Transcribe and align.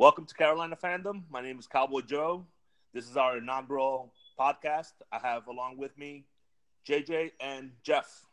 Welcome 0.00 0.24
to 0.24 0.34
Carolina 0.34 0.78
Fandom. 0.82 1.24
My 1.30 1.42
name 1.42 1.58
is 1.58 1.66
Cowboy 1.66 2.00
Joe. 2.00 2.46
This 2.94 3.06
is 3.06 3.18
our 3.18 3.36
inaugural 3.36 4.14
podcast. 4.40 4.92
I 5.12 5.18
have 5.18 5.46
along 5.46 5.76
with 5.76 5.98
me 5.98 6.24
JJ 6.88 7.32
and 7.38 7.72
Jeff. 7.82 8.24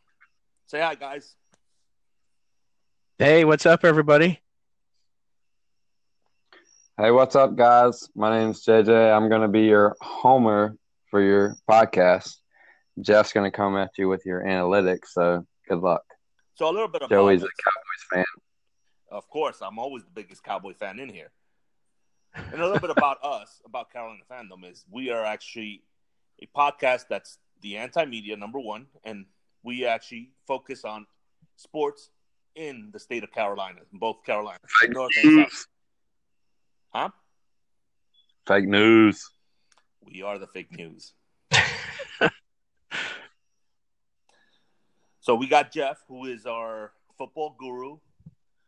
Say 0.67 0.79
hi, 0.79 0.95
guys. 0.95 1.35
Hey, 3.19 3.43
what's 3.43 3.65
up, 3.65 3.83
everybody? 3.83 4.39
Hey, 6.97 7.11
what's 7.11 7.35
up, 7.35 7.57
guys? 7.57 8.07
My 8.15 8.39
name's 8.39 8.63
JJ. 8.63 9.13
I'm 9.13 9.27
going 9.27 9.41
to 9.41 9.49
be 9.49 9.63
your 9.63 9.97
homer 9.99 10.77
for 11.11 11.21
your 11.21 11.57
podcast. 11.69 12.37
Jeff's 13.01 13.33
going 13.33 13.43
to 13.43 13.53
come 13.53 13.75
at 13.75 13.89
you 13.97 14.07
with 14.07 14.25
your 14.25 14.41
analytics, 14.41 15.07
so 15.07 15.45
good 15.67 15.79
luck. 15.79 16.03
So 16.55 16.69
a 16.69 16.71
little 16.71 16.87
bit 16.87 17.01
of 17.01 17.09
Joey's 17.09 17.43
a 17.43 17.47
Cowboys 17.47 18.05
fan. 18.13 18.25
Of 19.11 19.29
course, 19.29 19.61
I'm 19.61 19.77
always 19.77 20.05
the 20.05 20.11
biggest 20.11 20.45
Cowboy 20.45 20.73
fan 20.73 20.99
in 20.99 21.09
here. 21.09 21.29
And 22.51 22.61
a 22.61 22.65
little 22.65 22.79
bit 22.79 22.89
about 22.91 23.17
us, 23.23 23.61
about 23.65 23.91
Carolina 23.91 24.21
fandom, 24.31 24.69
is 24.69 24.85
we 24.89 25.09
are 25.09 25.25
actually 25.25 25.83
a 26.41 26.47
podcast 26.57 27.05
that's 27.09 27.39
the 27.61 27.77
anti-media 27.77 28.37
number 28.37 28.59
one, 28.59 28.87
and 29.03 29.25
we 29.63 29.85
actually 29.85 30.31
focus 30.47 30.85
on 30.85 31.05
sports 31.55 32.09
in 32.55 32.89
the 32.93 32.99
state 32.99 33.23
of 33.23 33.31
Carolina, 33.31 33.79
both 33.93 34.23
Carolina, 34.23 34.59
Fake 34.81 34.91
north 34.93 35.11
and 35.23 35.35
news. 35.35 35.51
south. 35.51 35.67
Huh? 36.89 37.09
Fake 38.47 38.67
news. 38.67 39.29
We 40.01 40.21
are 40.23 40.37
the 40.37 40.47
fake 40.47 40.71
news. 40.75 41.13
so 45.19 45.35
we 45.35 45.47
got 45.47 45.71
Jeff, 45.71 45.97
who 46.07 46.25
is 46.25 46.45
our 46.45 46.93
football 47.17 47.55
guru. 47.59 47.97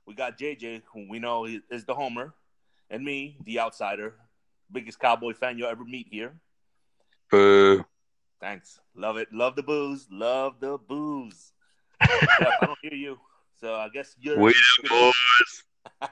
We 0.06 0.16
got 0.16 0.38
JJ, 0.38 0.82
who 0.94 1.08
we 1.10 1.20
know 1.20 1.46
is 1.46 1.62
is 1.72 1.86
the 1.86 1.94
homer, 1.94 2.34
and 2.90 3.04
me, 3.04 3.38
the 3.46 3.60
outsider, 3.60 4.16
biggest 4.72 5.00
cowboy 5.00 5.34
fan 5.34 5.58
you'll 5.58 5.70
ever 5.70 5.86
meet 5.86 6.08
here. 6.10 6.34
Boo. 7.32 7.86
Thanks. 8.40 8.80
Love 8.96 9.18
it. 9.18 9.28
Love 9.32 9.56
the 9.56 9.64
booze. 9.64 10.08
Love 10.12 10.60
the 10.60 10.78
booze. 10.78 11.54
Jeff, 12.04 12.54
I 12.62 12.66
don't 12.66 12.80
hear 12.82 12.94
you. 12.94 13.20
So 13.60 13.76
I 13.76 13.90
guess 13.90 14.16
you're. 14.20 14.40
We 14.40 14.56
the 14.84 14.90
boys. 14.90 16.10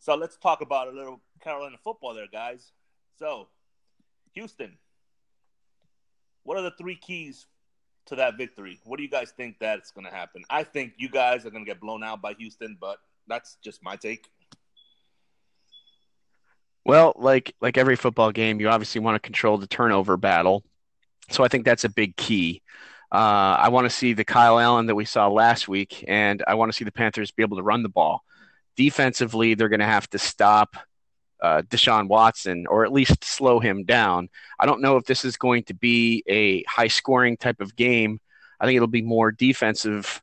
So 0.00 0.14
let's 0.14 0.38
talk 0.38 0.62
about 0.62 0.88
a 0.88 0.92
little 0.92 1.20
Carolina 1.40 1.76
football 1.84 2.14
there, 2.14 2.26
guys. 2.32 2.72
So, 3.18 3.48
Houston, 4.32 4.78
what 6.42 6.56
are 6.56 6.62
the 6.62 6.70
three 6.72 6.96
keys 6.96 7.46
to 8.06 8.16
that 8.16 8.38
victory? 8.38 8.80
What 8.84 8.96
do 8.96 9.02
you 9.02 9.10
guys 9.10 9.30
think 9.36 9.56
that's 9.60 9.90
going 9.90 10.06
to 10.06 10.10
happen? 10.10 10.42
I 10.48 10.64
think 10.64 10.94
you 10.96 11.10
guys 11.10 11.44
are 11.44 11.50
going 11.50 11.64
to 11.64 11.70
get 11.70 11.80
blown 11.80 12.02
out 12.02 12.22
by 12.22 12.32
Houston, 12.32 12.78
but 12.80 12.98
that's 13.28 13.58
just 13.62 13.82
my 13.84 13.94
take. 13.94 14.26
Well, 16.90 17.12
like 17.14 17.54
like 17.60 17.78
every 17.78 17.94
football 17.94 18.32
game, 18.32 18.58
you 18.58 18.68
obviously 18.68 19.00
want 19.00 19.14
to 19.14 19.20
control 19.20 19.58
the 19.58 19.68
turnover 19.68 20.16
battle. 20.16 20.64
So 21.28 21.44
I 21.44 21.46
think 21.46 21.64
that's 21.64 21.84
a 21.84 21.88
big 21.88 22.16
key. 22.16 22.62
Uh, 23.12 23.54
I 23.60 23.68
want 23.68 23.84
to 23.84 23.90
see 23.90 24.12
the 24.12 24.24
Kyle 24.24 24.58
Allen 24.58 24.86
that 24.86 24.96
we 24.96 25.04
saw 25.04 25.28
last 25.28 25.68
week, 25.68 26.04
and 26.08 26.42
I 26.48 26.54
want 26.54 26.72
to 26.72 26.76
see 26.76 26.82
the 26.84 26.90
Panthers 26.90 27.30
be 27.30 27.44
able 27.44 27.58
to 27.58 27.62
run 27.62 27.84
the 27.84 27.88
ball. 27.88 28.24
Defensively, 28.74 29.54
they're 29.54 29.68
going 29.68 29.78
to 29.78 29.86
have 29.86 30.10
to 30.10 30.18
stop 30.18 30.74
uh, 31.40 31.62
Deshaun 31.62 32.08
Watson 32.08 32.66
or 32.66 32.84
at 32.84 32.90
least 32.90 33.22
slow 33.22 33.60
him 33.60 33.84
down. 33.84 34.28
I 34.58 34.66
don't 34.66 34.82
know 34.82 34.96
if 34.96 35.04
this 35.04 35.24
is 35.24 35.36
going 35.36 35.62
to 35.66 35.74
be 35.74 36.24
a 36.26 36.64
high 36.64 36.88
scoring 36.88 37.36
type 37.36 37.60
of 37.60 37.76
game. 37.76 38.18
I 38.58 38.66
think 38.66 38.74
it'll 38.74 38.88
be 38.88 39.00
more 39.00 39.30
defensive 39.30 40.20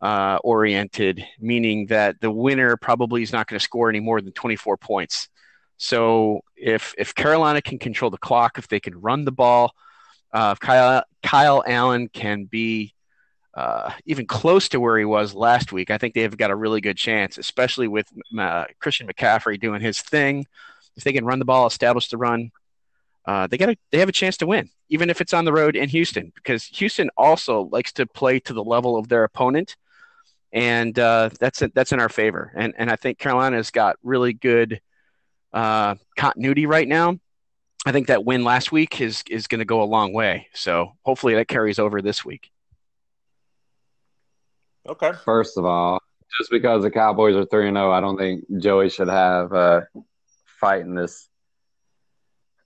uh, 0.00 0.38
oriented, 0.44 1.26
meaning 1.40 1.86
that 1.86 2.20
the 2.20 2.30
winner 2.30 2.76
probably 2.76 3.24
is 3.24 3.32
not 3.32 3.48
going 3.48 3.58
to 3.58 3.64
score 3.64 3.88
any 3.88 3.98
more 3.98 4.20
than 4.20 4.32
24 4.32 4.76
points. 4.76 5.28
So 5.76 6.40
if 6.56 6.94
if 6.98 7.14
Carolina 7.14 7.60
can 7.60 7.78
control 7.78 8.10
the 8.10 8.18
clock, 8.18 8.58
if 8.58 8.68
they 8.68 8.80
can 8.80 9.00
run 9.00 9.24
the 9.24 9.32
ball, 9.32 9.74
uh, 10.32 10.50
if 10.52 10.60
Kyle 10.60 11.04
Kyle 11.22 11.64
Allen 11.66 12.08
can 12.08 12.44
be 12.44 12.94
uh, 13.54 13.92
even 14.04 14.26
close 14.26 14.68
to 14.70 14.80
where 14.80 14.98
he 14.98 15.04
was 15.04 15.34
last 15.34 15.72
week, 15.72 15.90
I 15.90 15.98
think 15.98 16.14
they've 16.14 16.36
got 16.36 16.50
a 16.50 16.56
really 16.56 16.80
good 16.80 16.96
chance, 16.96 17.38
especially 17.38 17.88
with 17.88 18.06
uh, 18.38 18.64
Christian 18.80 19.06
McCaffrey 19.06 19.60
doing 19.60 19.80
his 19.80 20.00
thing. 20.00 20.46
If 20.96 21.04
they 21.04 21.12
can 21.12 21.24
run 21.24 21.38
the 21.38 21.44
ball, 21.44 21.66
establish 21.66 22.08
the 22.08 22.18
run, 22.18 22.52
uh, 23.26 23.46
they 23.46 23.56
got 23.56 23.70
a, 23.70 23.76
they 23.90 23.98
have 23.98 24.08
a 24.08 24.12
chance 24.12 24.36
to 24.38 24.46
win, 24.46 24.70
even 24.88 25.10
if 25.10 25.20
it's 25.20 25.32
on 25.32 25.44
the 25.44 25.52
road 25.52 25.76
in 25.76 25.88
Houston, 25.88 26.32
because 26.34 26.64
Houston 26.64 27.10
also 27.16 27.68
likes 27.72 27.92
to 27.94 28.06
play 28.06 28.38
to 28.40 28.52
the 28.52 28.62
level 28.62 28.96
of 28.96 29.08
their 29.08 29.24
opponent, 29.24 29.76
and 30.52 30.98
uh, 30.98 31.30
that's 31.40 31.62
that's 31.74 31.92
in 31.92 32.00
our 32.00 32.08
favor. 32.08 32.52
And 32.54 32.74
and 32.76 32.90
I 32.90 32.96
think 32.96 33.18
Carolina's 33.18 33.70
got 33.70 33.96
really 34.02 34.34
good 34.34 34.80
uh, 35.54 35.94
continuity 36.16 36.66
right 36.66 36.86
now. 36.86 37.18
I 37.86 37.92
think 37.92 38.08
that 38.08 38.24
win 38.24 38.44
last 38.44 38.72
week 38.72 39.00
is 39.00 39.22
is 39.30 39.46
going 39.46 39.60
to 39.60 39.64
go 39.64 39.82
a 39.82 39.84
long 39.84 40.12
way. 40.12 40.48
So 40.52 40.92
hopefully 41.02 41.34
that 41.34 41.48
carries 41.48 41.78
over 41.78 42.02
this 42.02 42.24
week. 42.24 42.50
Okay. 44.86 45.12
First 45.24 45.56
of 45.56 45.64
all, 45.64 46.00
just 46.38 46.50
because 46.50 46.82
the 46.82 46.90
Cowboys 46.90 47.36
are 47.36 47.46
3 47.46 47.68
and 47.68 47.76
0, 47.76 47.90
I 47.90 48.00
don't 48.00 48.18
think 48.18 48.44
Joey 48.58 48.90
should 48.90 49.08
have 49.08 49.52
uh, 49.52 49.82
fight 50.60 50.82
in 50.82 50.94
this. 50.94 51.28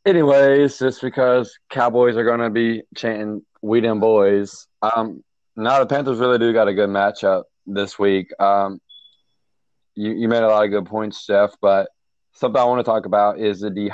Anyways, 0.06 0.78
just 0.78 1.02
because 1.02 1.56
Cowboys 1.68 2.16
are 2.16 2.24
going 2.24 2.40
to 2.40 2.50
be 2.50 2.82
chanting 2.96 3.44
"We 3.60 3.80
them 3.80 4.00
boys." 4.00 4.66
Um, 4.80 5.22
now 5.56 5.80
the 5.80 5.86
Panthers 5.86 6.18
really 6.18 6.38
do 6.38 6.52
got 6.52 6.68
a 6.68 6.74
good 6.74 6.88
matchup 6.88 7.44
this 7.66 7.98
week. 7.98 8.32
Um, 8.40 8.80
you 9.94 10.12
you 10.12 10.28
made 10.28 10.42
a 10.42 10.48
lot 10.48 10.64
of 10.64 10.70
good 10.70 10.86
points, 10.86 11.26
Jeff, 11.26 11.50
but 11.60 11.88
something 12.38 12.60
I 12.60 12.64
want 12.64 12.78
to 12.78 12.84
talk 12.88 13.04
about 13.06 13.38
is 13.40 13.60
the 13.60 13.70
De- 13.70 13.90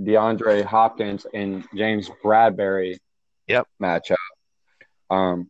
DeAndre 0.00 0.64
Hopkins 0.64 1.26
and 1.32 1.64
James 1.76 2.10
Bradberry 2.24 2.96
Yep. 3.46 3.68
matchup. 3.80 4.16
Um, 5.10 5.48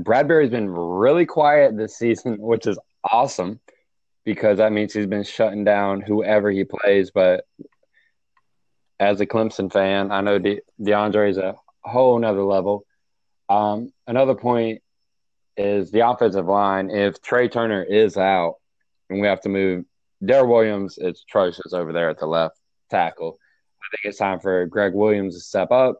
Bradberry's 0.00 0.50
been 0.50 0.68
really 0.68 1.24
quiet 1.24 1.76
this 1.76 1.96
season, 1.96 2.36
which 2.38 2.66
is 2.66 2.78
awesome 3.10 3.60
because 4.24 4.58
that 4.58 4.72
means 4.72 4.92
he's 4.92 5.06
been 5.06 5.22
shutting 5.22 5.62
down 5.64 6.00
whoever 6.00 6.50
he 6.50 6.64
plays. 6.64 7.10
But 7.14 7.44
as 8.98 9.20
a 9.20 9.26
Clemson 9.26 9.72
fan, 9.72 10.10
I 10.10 10.20
know 10.20 10.38
De- 10.38 10.60
DeAndre 10.80 11.30
is 11.30 11.38
a 11.38 11.54
whole 11.82 12.18
nother 12.18 12.42
level. 12.42 12.84
Um, 13.48 13.92
another 14.06 14.34
point 14.34 14.82
is 15.56 15.90
the 15.92 16.08
offensive 16.08 16.46
line. 16.46 16.90
If 16.90 17.22
Trai 17.22 17.50
Turner 17.50 17.82
is 17.84 18.16
out 18.16 18.56
and 19.08 19.20
we 19.20 19.28
have 19.28 19.40
to 19.42 19.48
move 19.48 19.84
Daryl 20.26 20.48
Williams, 20.48 20.98
it's 20.98 21.22
atrocious 21.22 21.72
over 21.72 21.92
there 21.92 22.10
at 22.10 22.18
the 22.18 22.26
left 22.26 22.58
tackle. 22.90 23.38
I 23.82 23.86
think 23.90 24.10
it's 24.10 24.18
time 24.18 24.40
for 24.40 24.66
Greg 24.66 24.94
Williams 24.94 25.34
to 25.34 25.40
step 25.40 25.70
up. 25.70 25.96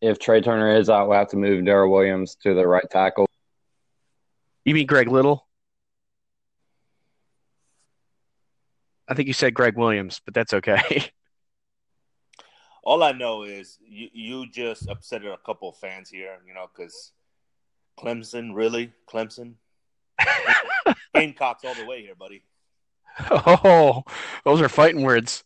If 0.00 0.18
Trai 0.18 0.42
Turner 0.42 0.76
is 0.76 0.90
out, 0.90 1.08
we'll 1.08 1.18
have 1.18 1.30
to 1.30 1.36
move 1.36 1.64
Daryl 1.64 1.90
Williams 1.90 2.36
to 2.42 2.54
the 2.54 2.66
right 2.66 2.84
tackle. 2.90 3.26
You 4.64 4.74
mean 4.74 4.86
Greg 4.86 5.08
Little? 5.08 5.46
I 9.06 9.14
think 9.14 9.28
you 9.28 9.34
said 9.34 9.54
Greg 9.54 9.76
Williams, 9.76 10.20
but 10.24 10.34
that's 10.34 10.54
okay. 10.54 11.04
All 12.82 13.02
I 13.02 13.12
know 13.12 13.44
is 13.44 13.78
you, 13.86 14.08
you 14.12 14.46
just 14.50 14.88
upset 14.88 15.24
a 15.24 15.38
couple 15.44 15.70
of 15.70 15.76
fans 15.76 16.10
here, 16.10 16.38
you 16.46 16.52
know, 16.52 16.66
because 16.74 17.12
Clemson, 17.98 18.54
really? 18.54 18.92
Clemson? 19.08 19.54
Gamecocks 21.14 21.64
all 21.64 21.74
the 21.74 21.86
way 21.86 22.02
here, 22.02 22.14
buddy. 22.14 22.42
Oh, 23.30 24.02
those 24.44 24.60
are 24.60 24.68
fighting 24.68 25.02
words. 25.02 25.44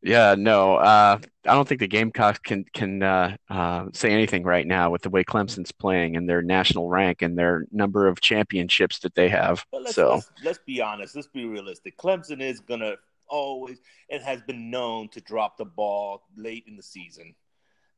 Yeah, 0.00 0.36
no, 0.38 0.76
uh, 0.76 1.18
I 1.44 1.54
don't 1.54 1.66
think 1.66 1.80
the 1.80 1.88
Gamecocks 1.88 2.38
can 2.38 2.64
can 2.72 3.02
uh, 3.02 3.36
uh, 3.50 3.86
say 3.92 4.12
anything 4.12 4.44
right 4.44 4.66
now 4.66 4.90
with 4.90 5.02
the 5.02 5.10
way 5.10 5.24
Clemson's 5.24 5.72
playing 5.72 6.16
and 6.16 6.28
their 6.28 6.40
national 6.40 6.88
rank 6.88 7.22
and 7.22 7.36
their 7.36 7.66
number 7.72 8.06
of 8.06 8.20
championships 8.20 9.00
that 9.00 9.16
they 9.16 9.28
have. 9.28 9.64
Let's, 9.72 9.96
So 9.96 10.14
let's, 10.14 10.30
let's 10.44 10.60
be 10.64 10.80
honest. 10.80 11.16
Let's 11.16 11.26
be 11.26 11.46
realistic. 11.46 11.96
Clemson 11.96 12.40
is 12.40 12.60
going 12.60 12.80
to 12.80 12.96
always, 13.28 13.78
and 14.08 14.22
has 14.22 14.40
been 14.42 14.70
known 14.70 15.08
to 15.08 15.20
drop 15.20 15.56
the 15.56 15.64
ball 15.64 16.22
late 16.36 16.64
in 16.68 16.76
the 16.76 16.82
season. 16.82 17.34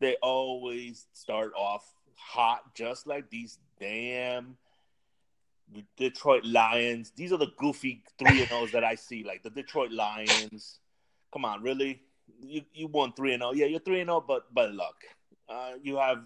They 0.00 0.16
always 0.22 1.06
start 1.12 1.52
off 1.54 1.84
hot, 2.16 2.74
just 2.74 3.06
like 3.06 3.28
these 3.28 3.58
damn 3.78 4.56
Detroit 5.96 6.44
Lions. 6.44 7.12
These 7.16 7.32
are 7.32 7.36
the 7.36 7.52
goofy 7.56 8.02
3 8.18 8.40
and 8.40 8.48
0s 8.48 8.72
that 8.72 8.84
I 8.84 8.94
see, 8.94 9.24
like 9.24 9.42
the 9.42 9.50
Detroit 9.50 9.92
Lions. 9.92 10.78
Come 11.32 11.44
on, 11.44 11.62
really? 11.62 12.02
You 12.42 12.62
you 12.72 12.86
won 12.88 13.12
3 13.12 13.34
and 13.34 13.42
0. 13.42 13.52
Yeah, 13.52 13.66
you're 13.66 13.80
3 13.80 14.00
and 14.00 14.08
0, 14.08 14.24
but 14.26 14.52
but 14.52 14.74
luck. 14.74 14.96
Uh, 15.48 15.72
you 15.82 15.96
have 15.96 16.22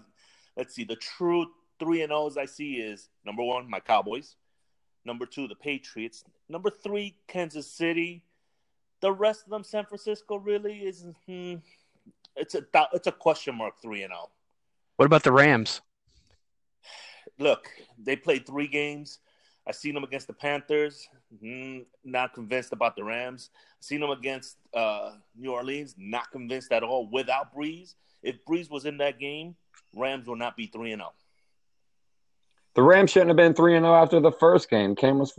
let's 0.57 0.73
see, 0.73 0.83
the 0.83 0.95
true 0.95 1.47
3 1.79 2.03
and 2.03 2.11
0s 2.11 2.37
I 2.37 2.45
see 2.45 2.75
is 2.75 3.09
number 3.25 3.43
1, 3.43 3.69
my 3.69 3.79
Cowboys. 3.79 4.35
Number 5.03 5.25
2, 5.25 5.47
the 5.47 5.55
Patriots. 5.55 6.23
Number 6.49 6.71
3, 6.71 7.15
Kansas 7.27 7.69
City. 7.69 8.23
The 9.01 9.11
rest 9.11 9.43
of 9.43 9.51
them 9.51 9.63
San 9.63 9.85
Francisco 9.85 10.37
really 10.37 10.79
is 10.79 11.05
hmm, 11.25 11.55
it's 12.35 12.55
a 12.55 12.63
it's 12.93 13.07
a 13.07 13.11
question 13.11 13.55
mark 13.55 13.81
3 13.81 14.03
and. 14.03 14.11
0. 14.11 14.29
what 14.95 15.05
about 15.05 15.23
the 15.23 15.31
Rams? 15.31 15.81
look, 17.39 17.69
they 17.97 18.15
played 18.15 18.45
three 18.45 18.67
games. 18.67 19.19
I 19.67 19.71
seen 19.71 19.95
him 19.95 20.03
against 20.03 20.27
the 20.27 20.33
Panthers. 20.33 21.07
Mm, 21.43 21.85
not 22.03 22.33
convinced 22.33 22.71
about 22.71 22.95
the 22.95 23.03
Rams. 23.03 23.49
I 23.53 23.81
seen 23.81 24.03
him 24.03 24.11
against 24.11 24.57
uh, 24.73 25.11
New 25.35 25.51
Orleans. 25.51 25.95
Not 25.97 26.31
convinced 26.31 26.71
at 26.71 26.83
all. 26.83 27.07
Without 27.09 27.53
Brees, 27.55 27.95
if 28.21 28.35
Brees 28.45 28.69
was 28.69 28.85
in 28.85 28.97
that 28.97 29.19
game, 29.19 29.55
Rams 29.95 30.27
will 30.27 30.35
not 30.35 30.55
be 30.55 30.67
three 30.67 30.91
and 30.91 30.99
zero. 30.99 31.11
Oh. 31.11 31.19
The 32.75 32.83
Rams 32.83 33.11
shouldn't 33.11 33.29
have 33.29 33.37
been 33.37 33.53
three 33.53 33.75
and 33.75 33.83
zero 33.85 33.95
oh 33.95 34.01
after 34.01 34.19
the 34.19 34.31
first 34.31 34.69
game. 34.69 34.95
Cam 34.95 35.17
was 35.17 35.37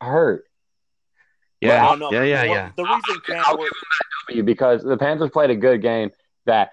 hurt. 0.00 0.44
Yeah, 1.60 1.94
yeah, 2.10 2.22
yeah, 2.22 2.42
yeah. 2.44 2.70
The 2.74 2.84
reason 2.84 3.20
Cam 3.26 3.42
I'll 3.44 3.58
give 3.58 4.36
you 4.36 4.42
because 4.42 4.82
the 4.82 4.96
Panthers 4.96 5.30
played 5.30 5.50
a 5.50 5.56
good 5.56 5.82
game. 5.82 6.10
That 6.46 6.70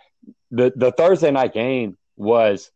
the 0.52 0.72
the 0.76 0.92
Thursday 0.92 1.32
night 1.32 1.54
game 1.54 1.98
was 2.16 2.72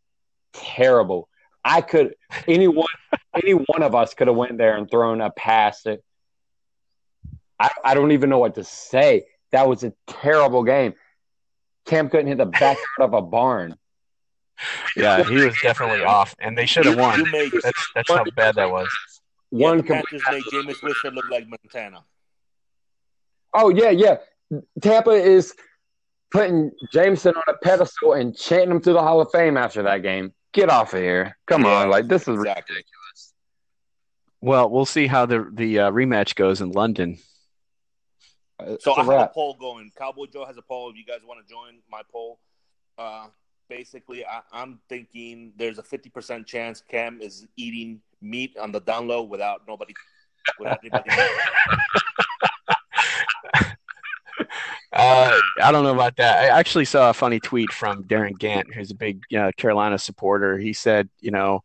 terrible. 0.52 1.30
I 1.64 1.82
could 1.82 2.16
anyone 2.48 2.88
any 3.36 3.54
one 3.54 3.84
of 3.84 3.96
us 3.96 4.14
could 4.14 4.28
have 4.28 4.36
went 4.36 4.58
there 4.58 4.78
and 4.78 4.90
thrown 4.90 5.22
a 5.22 5.32
pass. 5.32 5.84
That, 5.84 6.00
I 7.60 7.70
I 7.84 7.94
don't 7.94 8.12
even 8.12 8.30
know 8.30 8.40
what 8.40 8.56
to 8.56 8.64
say. 8.64 9.26
That 9.52 9.68
was 9.68 9.84
a 9.84 9.94
terrible 10.08 10.64
game. 10.64 10.94
Cam 11.86 12.10
couldn't 12.10 12.28
hit 12.28 12.38
the 12.38 12.46
back 12.46 12.78
of 13.00 13.14
a 13.14 13.22
barn. 13.22 13.76
Yeah, 14.96 15.24
he 15.24 15.36
was 15.36 15.56
definitely 15.62 16.04
off, 16.04 16.36
and 16.40 16.58
they 16.58 16.66
should 16.66 16.86
have 16.86 16.98
won. 16.98 17.30
Made, 17.32 17.52
that's 17.64 17.92
that's 17.96 18.10
how 18.10 18.24
bad 18.36 18.56
that 18.56 18.70
was. 18.70 18.90
One 19.50 19.80
yeah, 19.80 20.02
Panthers 20.02 20.22
made 20.30 20.44
Jameis 20.44 20.84
Winston 20.84 21.16
look 21.16 21.30
like 21.30 21.48
Montana. 21.48 22.04
Oh 23.54 23.70
yeah, 23.70 23.90
yeah. 23.90 24.18
Tampa 24.82 25.12
is 25.12 25.54
putting 26.32 26.72
Jameson 26.94 27.36
on 27.36 27.44
a 27.48 27.58
pedestal 27.58 28.14
and 28.14 28.36
chanting 28.38 28.72
him 28.72 28.82
to 28.82 28.94
the 28.94 29.02
Hall 29.02 29.20
of 29.20 29.30
Fame 29.32 29.58
after 29.58 29.84
that 29.84 30.04
game. 30.04 30.34
Get 30.54 30.70
off 30.70 30.94
of 30.94 31.00
here! 31.00 31.38
Come 31.48 31.64
yeah, 31.64 31.84
on, 31.84 31.90
like 31.90 32.08
this 32.08 32.24
is 32.24 32.36
exactly. 32.36 32.76
ridiculous. 32.76 33.01
Well, 34.42 34.70
we'll 34.70 34.86
see 34.86 35.08
how 35.08 35.26
the 35.26 35.48
the 35.52 35.80
uh, 35.80 35.92
rematch 35.92 36.36
goes 36.36 36.62
in 36.62 36.72
London. 36.72 37.20
So 38.80 38.94
I 38.94 39.04
have 39.04 39.10
a 39.10 39.32
poll 39.34 39.56
going. 39.56 39.92
Cowboy 39.98 40.26
Joe 40.32 40.46
has 40.46 40.58
a 40.58 40.62
poll. 40.62 40.90
If 40.90 40.98
you 40.98 41.06
guys 41.06 41.20
want 41.26 41.46
to 41.46 41.52
join 41.52 41.80
my 41.90 42.02
poll, 42.12 42.40
uh, 42.98 43.28
basically, 43.70 44.26
I, 44.26 44.42
am 44.54 44.80
thinking 44.88 45.54
there's 45.58 45.80
a 45.80 45.84
50% 45.84 46.46
chance 46.46 46.84
Cam 46.88 47.22
is 47.22 47.48
eating 47.58 48.02
meat 48.22 48.56
on 48.58 48.72
the 48.72 48.80
down 48.82 49.08
low 49.08 49.24
without 49.24 49.62
nobody, 49.68 49.94
without 50.60 50.80
anybody. 50.84 51.10
Uh, 54.94 55.40
I 55.64 55.72
don't 55.72 55.86
know 55.86 55.94
about 55.94 56.18
that. 56.18 56.44
I 56.44 56.48
actually 56.60 56.84
saw 56.84 57.10
a 57.10 57.14
funny 57.14 57.40
tweet 57.40 57.72
from 57.72 58.04
Darren 58.04 58.38
Gant, 58.38 58.74
who's 58.74 58.92
a 58.92 58.96
big 58.96 59.24
uh, 59.34 59.52
Carolina 59.56 59.98
supporter. 59.98 60.58
He 60.58 60.74
said, 60.74 61.10
you 61.22 61.32
know, 61.32 61.64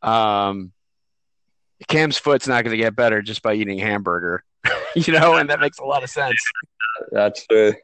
um, 0.00 0.72
Cam's 1.88 2.18
foot's 2.18 2.46
not 2.46 2.64
going 2.64 2.72
to 2.76 2.82
get 2.82 2.96
better 2.96 3.22
just 3.22 3.42
by 3.42 3.54
eating 3.54 3.78
hamburger, 3.78 4.44
you 4.96 5.12
know, 5.12 5.36
and 5.36 5.50
that 5.50 5.60
makes 5.60 5.78
a 5.78 5.84
lot 5.84 6.02
of 6.02 6.10
sense. 6.10 6.36
That's 7.10 7.46
true. 7.46 7.74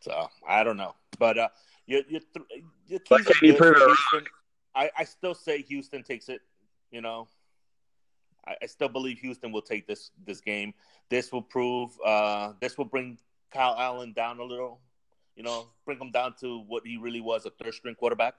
So 0.00 0.28
I 0.46 0.62
don't 0.62 0.76
know, 0.76 0.94
but 1.18 1.38
uh, 1.38 1.48
you 1.86 2.02
you 2.08 2.20
you 2.86 3.00
keys 3.00 3.26
Houston. 3.40 4.24
I, 4.74 4.90
I 4.96 5.04
still 5.04 5.34
say 5.34 5.62
Houston 5.62 6.02
takes 6.02 6.28
it. 6.28 6.42
You 6.90 7.00
know, 7.00 7.28
I, 8.46 8.54
I, 8.62 8.66
still 8.66 8.88
believe 8.88 9.18
Houston 9.18 9.50
will 9.50 9.62
take 9.62 9.86
this 9.86 10.10
this 10.24 10.40
game. 10.40 10.74
This 11.08 11.32
will 11.32 11.42
prove. 11.42 11.90
Uh, 12.04 12.52
this 12.60 12.78
will 12.78 12.84
bring 12.84 13.18
Kyle 13.52 13.74
Allen 13.76 14.12
down 14.12 14.38
a 14.38 14.44
little. 14.44 14.80
You 15.34 15.42
know, 15.42 15.66
bring 15.84 15.98
him 15.98 16.12
down 16.12 16.34
to 16.40 16.60
what 16.68 16.86
he 16.86 16.96
really 16.96 17.20
was—a 17.20 17.50
third 17.50 17.74
string 17.74 17.94
quarterback. 17.94 18.34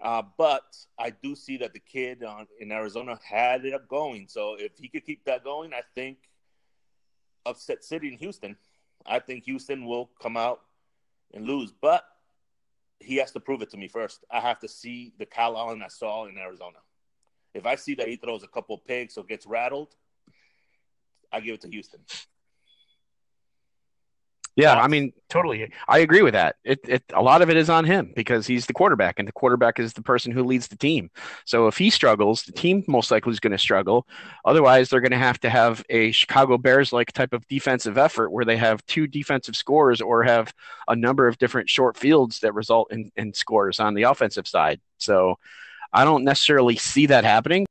Uh, 0.00 0.22
but 0.36 0.76
I 0.98 1.10
do 1.10 1.34
see 1.34 1.58
that 1.58 1.72
the 1.72 1.80
kid 1.80 2.24
on, 2.24 2.46
in 2.58 2.72
Arizona 2.72 3.18
had 3.22 3.64
it 3.64 3.74
up 3.74 3.88
going. 3.88 4.26
So 4.28 4.56
if 4.58 4.72
he 4.78 4.88
could 4.88 5.04
keep 5.04 5.24
that 5.24 5.44
going, 5.44 5.72
I 5.72 5.82
think 5.94 6.18
upset 7.46 7.84
city 7.84 8.08
in 8.08 8.18
Houston. 8.18 8.56
I 9.06 9.18
think 9.18 9.44
Houston 9.44 9.84
will 9.84 10.10
come 10.20 10.36
out 10.36 10.60
and 11.34 11.46
lose. 11.46 11.72
But 11.72 12.04
he 12.98 13.16
has 13.16 13.32
to 13.32 13.40
prove 13.40 13.62
it 13.62 13.70
to 13.70 13.76
me 13.76 13.88
first. 13.88 14.24
I 14.30 14.40
have 14.40 14.60
to 14.60 14.68
see 14.68 15.12
the 15.18 15.26
Kyle 15.26 15.56
Allen 15.56 15.82
I 15.82 15.88
saw 15.88 16.26
in 16.26 16.38
Arizona. 16.38 16.78
If 17.54 17.66
I 17.66 17.74
see 17.74 17.94
that 17.96 18.08
he 18.08 18.16
throws 18.16 18.42
a 18.42 18.48
couple 18.48 18.78
picks 18.78 19.16
or 19.16 19.24
gets 19.24 19.46
rattled, 19.46 19.94
I 21.30 21.40
give 21.40 21.54
it 21.54 21.60
to 21.62 21.68
Houston. 21.68 22.00
Yeah, 24.54 24.74
I 24.74 24.86
mean, 24.86 25.12
totally. 25.30 25.72
I 25.88 26.00
agree 26.00 26.20
with 26.20 26.34
that. 26.34 26.56
It, 26.62 26.80
it, 26.86 27.02
a 27.14 27.22
lot 27.22 27.40
of 27.40 27.48
it 27.48 27.56
is 27.56 27.70
on 27.70 27.86
him 27.86 28.12
because 28.14 28.46
he's 28.46 28.66
the 28.66 28.74
quarterback, 28.74 29.18
and 29.18 29.26
the 29.26 29.32
quarterback 29.32 29.78
is 29.78 29.94
the 29.94 30.02
person 30.02 30.30
who 30.30 30.44
leads 30.44 30.68
the 30.68 30.76
team. 30.76 31.10
So 31.46 31.68
if 31.68 31.78
he 31.78 31.88
struggles, 31.88 32.42
the 32.42 32.52
team 32.52 32.84
most 32.86 33.10
likely 33.10 33.32
is 33.32 33.40
going 33.40 33.52
to 33.52 33.58
struggle. 33.58 34.06
Otherwise, 34.44 34.90
they're 34.90 35.00
going 35.00 35.12
to 35.12 35.16
have 35.16 35.40
to 35.40 35.50
have 35.50 35.82
a 35.88 36.12
Chicago 36.12 36.58
Bears 36.58 36.92
like 36.92 37.12
type 37.12 37.32
of 37.32 37.48
defensive 37.48 37.96
effort 37.96 38.30
where 38.30 38.44
they 38.44 38.58
have 38.58 38.84
two 38.84 39.06
defensive 39.06 39.56
scores 39.56 40.02
or 40.02 40.22
have 40.22 40.52
a 40.86 40.94
number 40.94 41.26
of 41.26 41.38
different 41.38 41.70
short 41.70 41.96
fields 41.96 42.40
that 42.40 42.52
result 42.52 42.92
in, 42.92 43.10
in 43.16 43.32
scores 43.32 43.80
on 43.80 43.94
the 43.94 44.02
offensive 44.02 44.46
side. 44.46 44.82
So 44.98 45.36
I 45.94 46.04
don't 46.04 46.24
necessarily 46.24 46.76
see 46.76 47.06
that 47.06 47.24
happening. 47.24 47.64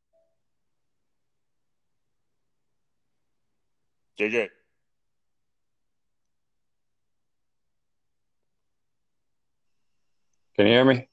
JJ. 4.20 4.50
Can 10.62 10.68
you 10.68 10.74
hear 10.74 10.86
me? 10.86 11.10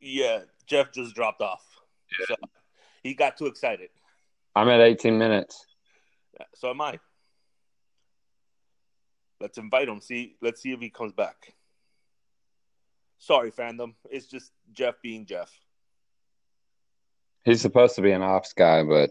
Yeah, 0.00 0.38
Jeff 0.66 0.90
just 0.90 1.14
dropped 1.14 1.42
off. 1.42 1.62
Yeah. 2.18 2.28
So 2.28 2.34
he 3.02 3.12
got 3.12 3.36
too 3.36 3.44
excited. 3.44 3.90
I'm 4.54 4.70
at 4.70 4.80
18 4.80 5.18
minutes. 5.18 5.66
So 6.54 6.70
am 6.70 6.80
I. 6.80 6.98
Let's 9.38 9.58
invite 9.58 9.86
him. 9.86 10.00
See, 10.00 10.36
let's 10.40 10.62
see 10.62 10.72
if 10.72 10.80
he 10.80 10.88
comes 10.88 11.12
back. 11.12 11.52
Sorry, 13.18 13.50
fandom. 13.50 13.92
It's 14.08 14.24
just 14.24 14.50
Jeff 14.72 14.94
being 15.02 15.26
Jeff. 15.26 15.52
He's 17.44 17.60
supposed 17.60 17.96
to 17.96 18.00
be 18.00 18.12
an 18.12 18.22
ops 18.22 18.54
guy, 18.54 18.82
but 18.82 19.10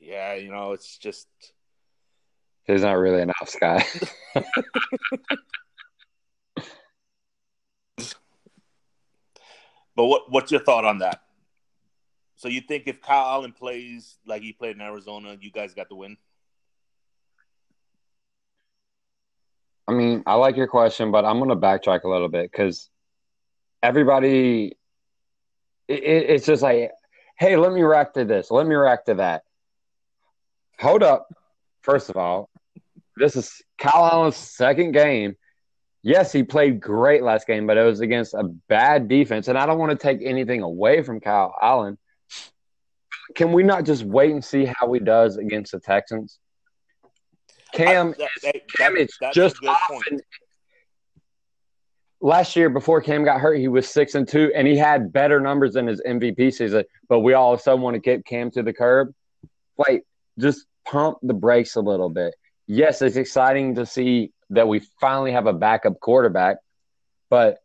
yeah, 0.00 0.34
you 0.34 0.52
know, 0.52 0.74
it's 0.74 0.96
just 0.96 1.26
he's 2.62 2.82
not 2.82 2.98
really 2.98 3.20
an 3.20 3.32
ops 3.40 3.56
guy. 3.56 3.84
But 9.98 10.06
what 10.06 10.30
what's 10.30 10.52
your 10.52 10.60
thought 10.60 10.84
on 10.84 10.98
that? 10.98 11.22
So 12.36 12.46
you 12.46 12.60
think 12.60 12.84
if 12.86 13.02
Kyle 13.02 13.26
Allen 13.26 13.50
plays 13.50 14.18
like 14.24 14.42
he 14.42 14.52
played 14.52 14.76
in 14.76 14.80
Arizona, 14.80 15.36
you 15.40 15.50
guys 15.50 15.74
got 15.74 15.88
the 15.88 15.96
win? 15.96 16.16
I 19.88 19.92
mean, 19.94 20.22
I 20.24 20.34
like 20.34 20.56
your 20.56 20.68
question, 20.68 21.10
but 21.10 21.24
I'm 21.24 21.38
going 21.38 21.48
to 21.50 21.56
backtrack 21.56 22.04
a 22.04 22.08
little 22.08 22.28
bit 22.28 22.48
because 22.48 22.88
everybody, 23.82 24.76
it, 25.88 25.94
it's 26.04 26.46
just 26.46 26.62
like, 26.62 26.92
hey, 27.36 27.56
let 27.56 27.72
me 27.72 27.82
react 27.82 28.14
to 28.14 28.24
this, 28.24 28.52
let 28.52 28.68
me 28.68 28.76
react 28.76 29.06
to 29.06 29.14
that. 29.14 29.42
Hold 30.78 31.02
up. 31.02 31.26
First 31.80 32.08
of 32.08 32.16
all, 32.16 32.50
this 33.16 33.34
is 33.34 33.62
Kyle 33.78 34.06
Allen's 34.12 34.36
second 34.36 34.92
game 34.92 35.34
yes, 36.02 36.32
he 36.32 36.42
played 36.42 36.80
great 36.80 37.22
last 37.22 37.46
game, 37.46 37.66
but 37.66 37.76
it 37.76 37.84
was 37.84 38.00
against 38.00 38.34
a 38.34 38.44
bad 38.68 39.08
defense. 39.08 39.48
And 39.48 39.58
I 39.58 39.66
don't 39.66 39.78
want 39.78 39.90
to 39.90 39.96
take 39.96 40.20
anything 40.22 40.62
away 40.62 41.02
from 41.02 41.20
Kyle 41.20 41.54
Allen. 41.60 41.98
Can 43.34 43.52
we 43.52 43.62
not 43.62 43.84
just 43.84 44.04
wait 44.04 44.32
and 44.32 44.44
see 44.44 44.64
how 44.64 44.92
he 44.92 45.00
does 45.00 45.36
against 45.36 45.72
the 45.72 45.80
Texans? 45.80 46.38
Cam, 47.74 48.14
that, 48.18 48.30
that, 48.42 48.54
Cam 48.76 48.94
that, 48.94 49.02
is 49.02 49.18
just 49.34 49.56
often. 49.66 50.20
Last 52.20 52.56
year, 52.56 52.68
before 52.68 53.00
Cam 53.00 53.24
got 53.24 53.40
hurt, 53.40 53.56
he 53.56 53.68
was 53.68 53.88
six 53.88 54.14
and 54.14 54.26
two, 54.26 54.50
and 54.54 54.66
he 54.66 54.76
had 54.76 55.12
better 55.12 55.40
numbers 55.40 55.74
than 55.74 55.86
his 55.86 56.00
MVP 56.06 56.52
season. 56.52 56.84
But 57.08 57.20
we 57.20 57.34
all 57.34 57.52
of 57.52 57.60
a 57.60 57.62
sudden 57.62 57.80
want 57.80 57.94
to 57.94 58.00
get 58.00 58.24
Cam 58.24 58.50
to 58.52 58.62
the 58.62 58.72
curb. 58.72 59.14
Like, 59.76 60.04
just 60.38 60.66
pump 60.84 61.18
the 61.22 61.34
brakes 61.34 61.76
a 61.76 61.80
little 61.80 62.08
bit. 62.08 62.34
Yes, 62.66 63.02
it's 63.02 63.16
exciting 63.16 63.76
to 63.76 63.86
see 63.86 64.32
that 64.50 64.68
we 64.68 64.80
finally 65.00 65.32
have 65.32 65.46
a 65.46 65.52
backup 65.52 66.00
quarterback. 66.00 66.58
But 67.30 67.58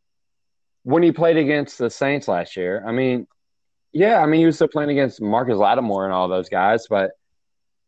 when 0.84 1.04
he 1.04 1.12
played 1.12 1.38
against 1.38 1.78
the 1.78 1.90
Saints 1.90 2.28
last 2.28 2.58
year, 2.58 2.84
I 2.86 2.92
mean, 2.92 3.28
yeah, 3.94 4.20
I 4.22 4.26
mean, 4.26 4.40
he 4.40 4.46
was 4.46 4.56
still 4.56 4.68
playing 4.68 4.90
against 4.90 5.22
Marcus 5.22 5.58
Lattimore 5.58 6.06
and 6.06 6.14
all 6.14 6.28
those 6.28 6.50
guys, 6.50 6.88
but 6.90 7.12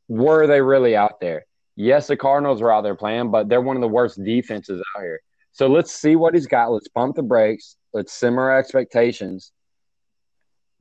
were 0.07 0.47
they 0.47 0.61
really 0.61 0.95
out 0.95 1.19
there? 1.19 1.45
Yes, 1.75 2.07
the 2.07 2.15
Cardinals 2.15 2.61
were 2.61 2.71
out 2.71 2.83
there 2.83 2.95
playing, 2.95 3.31
but 3.31 3.49
they're 3.49 3.61
one 3.61 3.75
of 3.75 3.81
the 3.81 3.87
worst 3.87 4.23
defenses 4.23 4.81
out 4.95 5.01
here. 5.01 5.19
So 5.51 5.67
let's 5.67 5.91
see 5.91 6.15
what 6.15 6.33
he's 6.33 6.47
got. 6.47 6.71
Let's 6.71 6.87
pump 6.87 7.15
the 7.15 7.23
brakes. 7.23 7.75
Let's 7.93 8.13
simmer 8.13 8.51
expectations. 8.51 9.51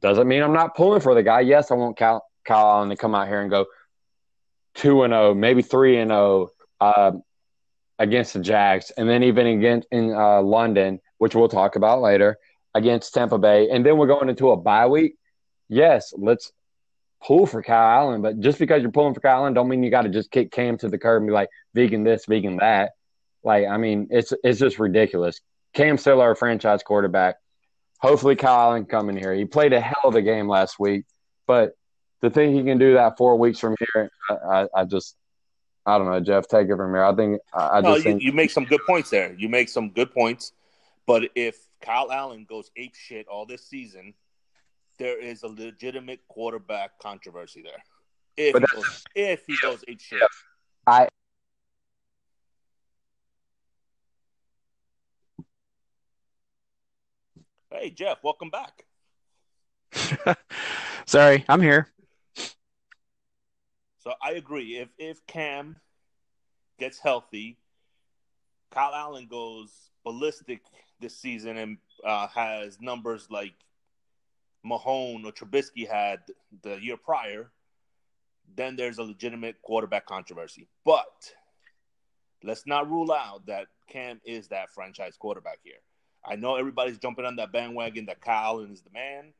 Doesn't 0.00 0.28
mean 0.28 0.42
I'm 0.42 0.52
not 0.52 0.76
pulling 0.76 1.00
for 1.00 1.14
the 1.14 1.23
guy. 1.23 1.40
Yes, 1.40 1.71
I 1.71 1.75
want 1.75 1.97
Kyle, 1.97 2.25
Kyle 2.44 2.66
Allen 2.66 2.90
to 2.90 2.97
come 2.97 3.14
out 3.14 3.28
here 3.28 3.40
and 3.40 3.50
go 3.50 3.66
two 4.75 5.02
and 5.02 5.12
zero, 5.12 5.30
oh, 5.30 5.35
maybe 5.35 5.62
three 5.62 5.99
and 5.99 6.11
zero. 6.11 6.50
Against 7.98 8.34
the 8.34 8.40
Jags, 8.40 8.90
and 8.96 9.08
then 9.08 9.22
even 9.22 9.46
again 9.46 9.84
in 9.92 10.12
uh, 10.12 10.42
London, 10.42 11.00
which 11.18 11.36
we'll 11.36 11.48
talk 11.48 11.76
about 11.76 12.00
later, 12.00 12.36
against 12.74 13.14
Tampa 13.14 13.38
Bay, 13.38 13.70
and 13.70 13.86
then 13.86 13.96
we're 13.96 14.08
going 14.08 14.28
into 14.28 14.50
a 14.50 14.56
bye 14.56 14.88
week. 14.88 15.14
Yes, 15.68 16.12
let's 16.16 16.50
pull 17.24 17.46
for 17.46 17.62
Kyle 17.62 18.00
Allen, 18.00 18.20
but 18.20 18.40
just 18.40 18.58
because 18.58 18.82
you're 18.82 18.90
pulling 18.90 19.14
for 19.14 19.20
Kyle 19.20 19.42
Allen, 19.42 19.54
don't 19.54 19.68
mean 19.68 19.84
you 19.84 19.90
got 19.90 20.02
to 20.02 20.08
just 20.08 20.32
kick 20.32 20.50
Cam 20.50 20.76
to 20.78 20.88
the 20.88 20.98
curb 20.98 21.22
and 21.22 21.28
be 21.28 21.32
like 21.32 21.48
vegan 21.72 22.02
this, 22.02 22.26
vegan 22.26 22.56
that. 22.56 22.92
Like, 23.44 23.66
I 23.66 23.76
mean, 23.76 24.08
it's 24.10 24.32
it's 24.42 24.58
just 24.58 24.80
ridiculous. 24.80 25.40
Cam 25.72 25.96
still 25.96 26.20
our 26.20 26.34
franchise 26.34 26.82
quarterback. 26.82 27.36
Hopefully, 28.00 28.34
Kyle 28.34 28.70
Allen 28.70 28.86
coming 28.86 29.16
here. 29.16 29.32
He 29.34 29.44
played 29.44 29.72
a 29.72 29.80
hell 29.80 30.02
of 30.04 30.16
a 30.16 30.22
game 30.22 30.48
last 30.48 30.80
week, 30.80 31.04
but 31.46 31.72
to 32.22 32.30
think 32.30 32.54
he 32.56 32.64
can 32.64 32.78
do 32.78 32.94
that 32.94 33.16
four 33.18 33.38
weeks 33.38 33.60
from 33.60 33.76
here, 33.78 34.10
I, 34.28 34.34
I, 34.34 34.68
I 34.80 34.84
just, 34.84 35.16
I 35.86 35.98
don't 35.98 36.10
know, 36.10 36.20
Jeff. 36.20 36.48
Take 36.48 36.68
it 36.68 36.76
from 36.76 36.92
here. 36.92 37.04
I 37.04 37.14
think 37.14 37.40
I, 37.52 37.78
I 37.78 37.80
No, 37.82 37.94
just 37.94 38.04
you, 38.04 38.10
think 38.12 38.22
you 38.22 38.32
make 38.32 38.50
some 38.50 38.64
good 38.64 38.80
points 38.86 39.10
there. 39.10 39.34
You 39.34 39.48
make 39.48 39.68
some 39.68 39.90
good 39.90 40.12
points, 40.12 40.52
but 41.06 41.24
if 41.34 41.56
Kyle 41.82 42.10
Allen 42.10 42.46
goes 42.48 42.70
ape 42.76 42.94
shit 42.94 43.28
all 43.28 43.44
this 43.44 43.66
season, 43.66 44.14
there 44.98 45.18
is 45.20 45.42
a 45.42 45.48
legitimate 45.48 46.20
quarterback 46.28 46.98
controversy 46.98 47.62
there. 47.62 47.82
If 48.36 48.56
he 48.58 48.64
goes, 48.74 49.04
if 49.14 49.46
he 49.46 49.56
goes 49.60 49.84
ape 49.86 50.00
shit, 50.00 50.22
I 50.86 51.08
hey 57.70 57.90
Jeff, 57.90 58.18
welcome 58.24 58.50
back. 58.50 58.84
Sorry, 61.06 61.44
I'm 61.48 61.60
here. 61.60 61.88
So 64.04 64.12
I 64.23 64.32
agree. 64.32 64.76
If 64.76 64.90
if 64.99 65.26
Cam 65.26 65.76
gets 66.78 66.99
healthy, 66.99 67.56
Kyle 68.70 68.94
Allen 68.94 69.26
goes 69.26 69.70
ballistic 70.04 70.61
this 71.00 71.16
season 71.16 71.56
and 71.56 71.78
uh, 72.04 72.28
has 72.28 72.80
numbers 72.80 73.28
like 73.30 73.54
Mahomes 74.64 75.25
or 75.25 75.32
Trubisky 75.32 75.88
had 75.88 76.20
the 76.62 76.76
year 76.76 76.96
prior, 76.99 77.50
then 78.54 78.76
there's 78.76 78.99
a 78.99 79.02
legitimate 79.02 79.61
quarterback 79.62 80.06
controversy. 80.06 80.68
But 80.84 81.32
let's 82.42 82.66
not 82.66 82.90
rule 82.90 83.11
out 83.11 83.46
that 83.46 83.68
Cam 83.88 84.20
is 84.25 84.49
that 84.49 84.70
franchise 84.70 85.16
quarterback 85.18 85.58
here. 85.62 85.80
I 86.26 86.37
know 86.37 86.56
everybody's 86.56 86.99
jumping 86.99 87.25
on 87.25 87.37
that 87.37 87.52
bandwagon 87.52 88.06
that 88.06 88.20
Kyle 88.20 88.56
Allen 88.56 88.73
is 88.73 88.82
the 88.82 88.90
man, 88.90 89.32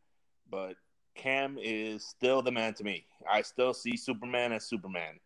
but 0.50 0.76
Cam 1.14 1.59
is 1.61 2.04
still 2.04 2.42
the 2.42 2.52
man 2.52 2.75
to 2.75 2.85
me. 2.85 3.06
I 3.30 3.42
still 3.42 3.75
see 3.75 3.97
Superman 3.97 4.52
as 4.52 4.64
Superman. 4.64 5.21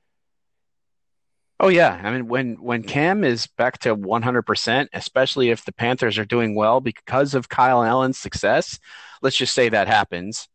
Oh 1.60 1.68
yeah, 1.68 2.00
I 2.04 2.12
mean 2.12 2.28
when 2.28 2.54
when 2.62 2.84
Cam 2.84 3.24
is 3.24 3.48
back 3.48 3.78
to 3.80 3.96
100%, 3.96 4.88
especially 4.92 5.50
if 5.50 5.64
the 5.64 5.72
Panthers 5.72 6.16
are 6.16 6.24
doing 6.24 6.54
well 6.54 6.80
because 6.80 7.34
of 7.34 7.48
Kyle 7.48 7.82
Allen's 7.82 8.18
success, 8.18 8.78
let's 9.22 9.36
just 9.36 9.54
say 9.54 9.68
that 9.68 9.88
happens, 9.88 10.48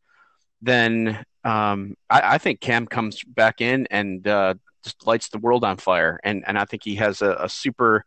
then 0.62 1.26
um, 1.44 1.96
I, 2.10 2.36
I 2.36 2.38
think 2.38 2.62
Cam 2.62 2.88
comes 2.88 3.22
back 3.24 3.60
in 3.60 3.86
and 3.92 4.26
uh, 4.26 4.54
just 4.84 5.06
lights 5.06 5.28
the 5.28 5.40
world 5.40 5.66
on 5.66 5.76
fire, 5.76 6.22
and 6.24 6.44
and 6.48 6.58
I 6.58 6.64
think 6.64 6.84
he 6.86 6.96
has 6.96 7.22
a, 7.22 7.36
a 7.42 7.50
super 7.50 8.06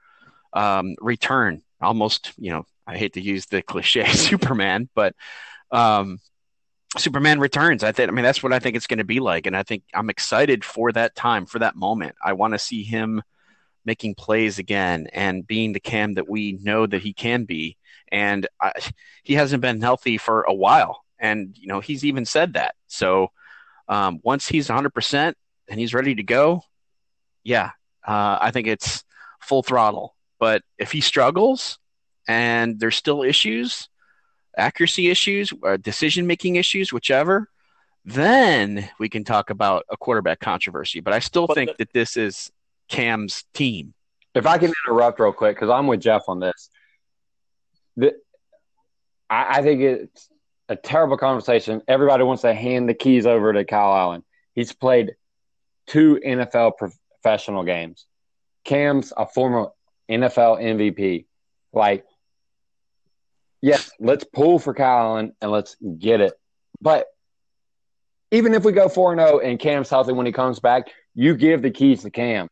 um, 0.55 0.95
return. 1.01 1.63
Almost, 1.83 2.33
you 2.39 2.51
know, 2.51 2.65
I 2.87 2.97
hate 2.97 3.13
to 3.13 3.21
use 3.21 3.45
the 3.45 3.61
cliche 3.71 4.07
Superman, 4.07 4.89
but 4.95 5.15
um, 5.71 6.19
Superman 6.97 7.41
returns. 7.41 7.85
I 7.85 7.93
think. 7.93 8.11
I 8.11 8.13
mean, 8.13 8.25
that's 8.25 8.43
what 8.43 8.53
I 8.53 8.59
think 8.59 8.77
it's 8.77 8.87
going 8.87 8.99
to 8.99 9.05
be 9.05 9.21
like, 9.21 9.47
and 9.47 9.57
I 9.57 9.63
think 9.63 9.85
I'm 9.95 10.11
excited 10.11 10.65
for 10.65 10.93
that 10.93 11.15
time, 11.15 11.47
for 11.47 11.59
that 11.59 11.77
moment. 11.77 12.17
I 12.25 12.33
want 12.33 12.55
to 12.55 12.59
see 12.59 12.83
him 12.83 13.23
making 13.85 14.15
plays 14.15 14.59
again 14.59 15.07
and 15.13 15.47
being 15.47 15.73
the 15.73 15.81
Cam 15.81 16.15
that 16.15 16.29
we 16.29 16.59
know 16.63 16.87
that 16.87 17.03
he 17.03 17.13
can 17.13 17.45
be. 17.45 17.77
And 18.11 18.47
I, 18.61 18.73
he 19.23 19.35
hasn't 19.35 19.63
been 19.63 19.81
healthy 19.81 20.19
for 20.19 20.43
a 20.43 20.55
while, 20.55 21.03
and 21.19 21.57
you 21.59 21.67
know 21.67 21.81
he's 21.81 22.05
even 22.05 22.25
said 22.25 22.55
that. 22.55 22.75
So 22.87 23.31
um, 23.89 24.21
once 24.23 24.47
he's 24.47 24.69
100 24.69 24.91
percent 24.91 25.37
and 25.69 25.81
he's 25.81 25.95
ready 25.95 26.15
to 26.15 26.23
go, 26.23 26.63
yeah, 27.43 27.71
uh, 28.07 28.39
I 28.41 28.51
think 28.53 28.69
it's 28.69 29.05
full 29.41 29.63
throttle. 29.63 30.15
But 30.39 30.63
if 30.79 30.93
he 30.93 31.01
struggles 31.01 31.79
and 32.29 32.79
there's 32.79 32.97
still 32.97 33.23
issues, 33.23 33.89
accuracy 34.57 35.09
issues, 35.11 35.53
uh, 35.65 35.77
decision 35.77 36.27
making 36.27 36.57
issues, 36.57 36.93
whichever, 36.93 37.49
then 38.05 38.89
we 38.99 39.09
can 39.09 39.25
talk 39.25 39.51
about 39.51 39.85
a 39.91 39.97
quarterback 39.97 40.39
controversy. 40.41 41.01
But 41.01 41.13
I 41.13 41.19
still 41.19 41.47
But 41.47 41.55
think 41.55 41.71
the- 41.73 41.77
that 41.85 41.93
this 41.93 42.17
is 42.17 42.51
Cam's 42.89 43.45
team. 43.53 43.95
if 44.35 44.47
I 44.47 44.59
can 44.59 44.73
interrupt 44.87 45.19
real 45.19 45.33
quick 45.33 45.57
because 45.57 45.71
I'm 45.71 45.87
with 45.87 46.01
Jeff 46.01 46.23
on 46.29 46.41
this. 46.41 46.71
The, 47.97 48.15
I, 49.31 49.59
I 49.59 49.63
think 49.63 49.81
it's 49.81 50.29
a 50.69 50.77
terrible 50.77 51.17
conversation. 51.17 51.83
Everybody 51.89 52.23
wants 52.25 52.43
to 52.43 52.53
hand 52.55 52.89
the 52.89 52.95
keys 52.95 53.25
over 53.27 53.53
to 53.53 53.65
Kyle 53.65 53.95
Allen. 53.95 54.25
He's 54.55 54.73
played 54.73 55.17
two 55.87 56.21
NFL 56.25 56.73
professional 56.77 57.65
games. 57.65 58.07
Cam's 58.65 59.13
a 59.17 59.27
former 59.27 59.69
NFL 60.11 60.61
MVP. 60.61 61.27
Like, 61.73 62.05
yes, 63.67 63.91
let's 63.99 64.25
pull 64.25 64.59
for 64.59 64.73
Kyle 64.75 65.09
Allen 65.09 65.33
and 65.41 65.51
let's 65.51 65.77
get 65.99 66.21
it. 66.21 66.35
But 66.81 67.07
even 68.31 68.55
if 68.55 68.65
we 68.65 68.73
go 68.73 68.89
4 68.89 69.17
0 69.17 69.39
and 69.41 69.59
Cam's 69.59 69.91
healthy 69.91 70.13
when 70.13 70.27
he 70.27 70.33
comes 70.33 70.61
back, 70.61 70.89
you 71.15 71.37
give 71.37 71.63
the 71.63 71.71
keys 71.71 72.03
to 72.03 72.11
Cam. 72.11 72.49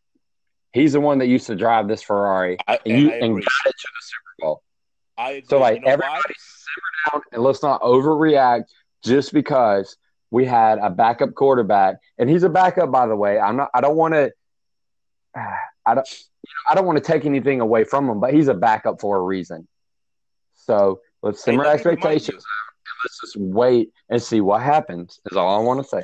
He's 0.73 0.92
the 0.94 1.00
one 1.00 1.18
that 1.18 1.26
used 1.26 1.47
to 1.47 1.54
drive 1.54 1.87
this 1.87 2.02
Ferrari 2.02 2.59
I, 2.66 2.78
and, 2.85 3.00
you, 3.00 3.11
and 3.11 3.35
got 3.35 3.66
it 3.66 3.75
to 3.78 3.88
the 3.88 4.02
Super 4.02 4.35
Bowl. 4.40 4.62
I 5.16 5.30
agree. 5.30 5.47
So, 5.49 5.59
like, 5.59 5.76
You 5.76 5.80
know 5.83 5.87
why? 5.87 5.92
everybody 5.92 6.35
simmer 6.38 7.12
down 7.12 7.23
and 7.33 7.42
let's 7.42 7.62
not 7.62 7.80
overreact 7.83 8.64
just 9.04 9.33
because 9.33 9.97
we 10.30 10.44
had 10.44 10.78
a 10.78 10.90
backup 10.90 11.35
quarterback, 11.35 11.99
and 12.18 12.28
he's 12.28 12.42
a 12.42 12.49
backup, 12.49 12.90
by 12.90 13.06
the 13.06 13.14
way. 13.14 13.38
I'm 13.38 13.56
not. 13.56 13.71
I 13.73 13.80
don't 13.80 13.97
want 13.97 14.14
to. 14.14 14.33
I 15.87 15.94
don't. 15.94 16.09
I 16.68 16.75
don't 16.75 16.87
want 16.87 16.99
to 16.99 17.04
take 17.04 17.25
anything 17.25 17.61
away 17.61 17.85
from 17.85 18.09
him, 18.09 18.18
but 18.18 18.35
he's 18.35 18.49
a 18.49 18.54
backup 18.54 19.00
for 19.00 19.16
a 19.16 19.21
reason. 19.21 19.68
So 20.64 21.00
let's 21.23 21.42
simmer 21.42 21.64
let 21.64 21.76
me 21.76 21.85
remind 21.85 21.97
expectations 21.97 22.44
and 22.44 22.94
let's 23.04 23.21
just 23.21 23.37
wait 23.37 23.90
and 24.09 24.23
see 24.23 24.40
what 24.40 24.62
happens. 24.62 25.21
Is 25.30 25.37
all 25.37 25.61
I 25.61 25.62
want 25.62 25.83
to 25.83 25.88
say. 25.88 26.02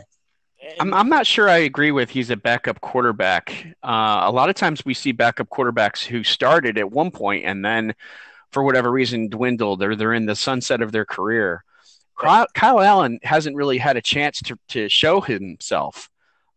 I'm, 0.79 0.93
I'm 0.93 1.09
not 1.09 1.27
sure 1.27 1.49
I 1.49 1.59
agree 1.59 1.91
with 1.91 2.11
he's 2.11 2.31
a 2.31 2.37
backup 2.37 2.81
quarterback. 2.81 3.67
Uh, 3.83 4.21
a 4.25 4.31
lot 4.31 4.51
of 4.51 4.55
times 4.55 4.85
we 4.85 4.95
see 4.95 5.13
backup 5.13 5.49
quarterbacks 5.49 6.05
who 6.05 6.23
started 6.23 6.79
at 6.79 6.91
one 6.91 7.11
point 7.11 7.45
and 7.47 7.65
then, 7.65 7.95
for 8.53 8.63
whatever 8.63 8.91
reason, 8.91 9.29
dwindled 9.29 9.83
or 9.83 9.97
they're 9.97 10.13
in 10.13 10.27
the 10.27 10.37
sunset 10.37 10.83
of 10.83 10.93
their 10.93 11.07
career. 11.07 11.65
Kyle, 12.19 12.47
Kyle 12.55 12.81
Allen 12.81 13.19
hasn't 13.23 13.57
really 13.57 13.79
had 13.79 13.97
a 13.97 14.03
chance 14.03 14.41
to, 14.43 14.59
to 14.69 14.89
show 14.91 15.23
himself. 15.23 16.11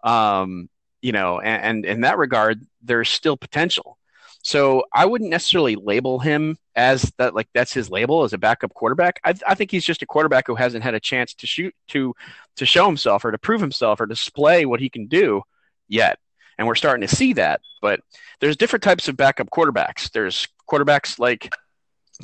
Um, 0.04 0.70
you 1.02 1.14
know, 1.14 1.40
and, 1.40 1.64
and 1.64 1.86
in 1.86 2.02
that 2.02 2.18
regard, 2.18 2.66
there's 2.82 3.10
still 3.10 3.38
potential. 3.38 3.98
So 4.44 4.84
I 4.94 5.06
wouldn't 5.06 5.30
necessarily 5.30 5.78
label 5.78 6.20
him 6.20 6.58
as 6.76 7.12
that, 7.18 7.34
like 7.34 7.48
that's 7.54 7.74
his 7.74 7.90
label 7.90 8.24
as 8.24 8.34
a 8.34 8.38
backup 8.38 8.74
quarterback. 8.74 9.20
I, 9.24 9.34
I 9.48 9.56
think 9.56 9.72
he's 9.72 9.86
just 9.86 10.02
a 10.02 10.06
quarterback 10.06 10.48
who 10.48 10.56
hasn't 10.56 10.84
had 10.84 10.94
a 10.94 11.00
chance 11.00 11.34
to 11.36 11.48
shoot 11.48 11.74
to 11.90 12.14
to 12.58 12.66
show 12.66 12.86
himself 12.86 13.24
or 13.24 13.32
to 13.32 13.38
prove 13.38 13.62
himself 13.62 14.02
or 14.02 14.06
display 14.06 14.66
what 14.66 14.82
he 14.82 14.90
can 14.90 15.08
do 15.08 15.42
yet. 15.88 16.20
And 16.58 16.68
we're 16.68 16.76
starting 16.76 17.08
to 17.08 17.16
see 17.16 17.34
that. 17.34 17.62
But 17.82 18.02
there's 18.42 18.58
different 18.58 18.84
types 18.84 19.08
of 19.08 19.18
backup 19.18 19.50
quarterbacks. 19.50 20.12
There's 20.12 20.48
quarterbacks 20.70 21.18
like 21.18 21.54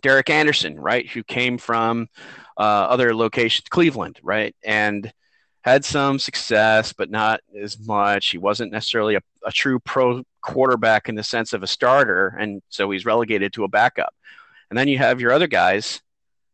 Derek 0.01 0.29
Anderson, 0.29 0.77
right, 0.77 1.07
who 1.07 1.23
came 1.23 1.57
from 1.57 2.09
uh, 2.57 2.61
other 2.61 3.15
locations, 3.15 3.69
Cleveland, 3.69 4.19
right, 4.21 4.55
and 4.63 5.11
had 5.61 5.85
some 5.85 6.19
success, 6.19 6.93
but 6.93 7.09
not 7.09 7.39
as 7.59 7.79
much. 7.79 8.29
He 8.29 8.37
wasn't 8.37 8.71
necessarily 8.71 9.15
a, 9.15 9.21
a 9.45 9.51
true 9.51 9.79
pro 9.79 10.23
quarterback 10.41 11.09
in 11.09 11.15
the 11.15 11.23
sense 11.23 11.53
of 11.53 11.63
a 11.63 11.67
starter, 11.67 12.35
and 12.39 12.61
so 12.69 12.89
he's 12.91 13.05
relegated 13.05 13.53
to 13.53 13.63
a 13.63 13.67
backup. 13.67 14.13
And 14.69 14.77
then 14.77 14.87
you 14.87 14.97
have 14.97 15.21
your 15.21 15.31
other 15.31 15.47
guys, 15.47 16.01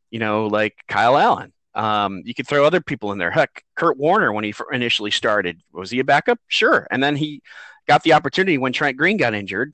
you 0.10 0.20
know, 0.20 0.48
like 0.48 0.76
Kyle 0.88 1.18
Allen. 1.18 1.52
Um, 1.74 2.22
you 2.24 2.34
could 2.34 2.48
throw 2.48 2.66
other 2.66 2.80
people 2.80 3.12
in 3.12 3.18
there. 3.18 3.32
Heck, 3.32 3.64
Kurt 3.76 3.98
Warner, 3.98 4.32
when 4.32 4.46
he 4.46 4.54
initially 4.72 5.12
started, 5.12 5.62
was 5.74 5.92
he 5.92 6.00
a 6.00 6.06
backup? 6.06 6.40
Sure. 6.48 6.88
And 6.90 7.04
then 7.04 7.18
he 7.18 7.42
got 7.88 8.04
the 8.04 8.14
opportunity 8.14 8.58
when 8.58 8.72
Trent 8.72 8.96
Green 8.96 9.18
got 9.18 9.34
injured. 9.34 9.74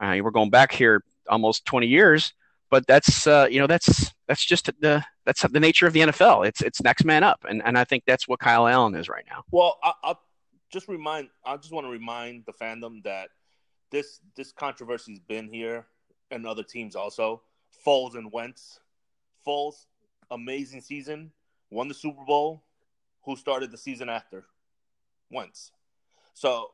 Uh, 0.00 0.18
we're 0.22 0.30
going 0.30 0.50
back 0.50 0.72
here 0.72 1.04
almost 1.28 1.66
20 1.66 1.86
years, 1.86 2.32
but 2.70 2.86
that's 2.86 3.26
uh, 3.26 3.46
you 3.50 3.60
know 3.60 3.66
that's 3.66 4.12
that's 4.26 4.44
just 4.44 4.70
the 4.80 5.04
that's 5.26 5.42
the 5.42 5.60
nature 5.60 5.86
of 5.86 5.92
the 5.92 6.00
NFL. 6.00 6.46
It's 6.46 6.62
it's 6.62 6.82
next 6.82 7.04
man 7.04 7.22
up, 7.22 7.44
and 7.48 7.62
and 7.64 7.76
I 7.78 7.84
think 7.84 8.04
that's 8.06 8.26
what 8.26 8.40
Kyle 8.40 8.66
Allen 8.66 8.94
is 8.94 9.08
right 9.08 9.24
now. 9.30 9.44
Well, 9.50 9.78
I'll 10.02 10.18
just 10.72 10.88
remind. 10.88 11.28
I 11.44 11.56
just 11.58 11.72
want 11.72 11.86
to 11.86 11.90
remind 11.90 12.44
the 12.46 12.52
fandom 12.54 13.02
that 13.04 13.28
this 13.92 14.18
this 14.34 14.52
controversy's 14.52 15.20
been 15.20 15.48
here 15.48 15.86
and 16.32 16.44
other 16.46 16.64
teams 16.64 16.96
also. 16.96 17.42
Foles 17.86 18.16
and 18.16 18.32
Wentz. 18.32 18.80
Foles, 19.46 19.86
amazing 20.30 20.80
season, 20.80 21.30
won 21.70 21.88
the 21.88 21.94
Super 21.94 22.24
Bowl. 22.24 22.62
Who 23.24 23.36
started 23.36 23.70
the 23.70 23.78
season 23.78 24.08
after? 24.08 24.46
Wentz. 25.30 25.70
So, 26.34 26.72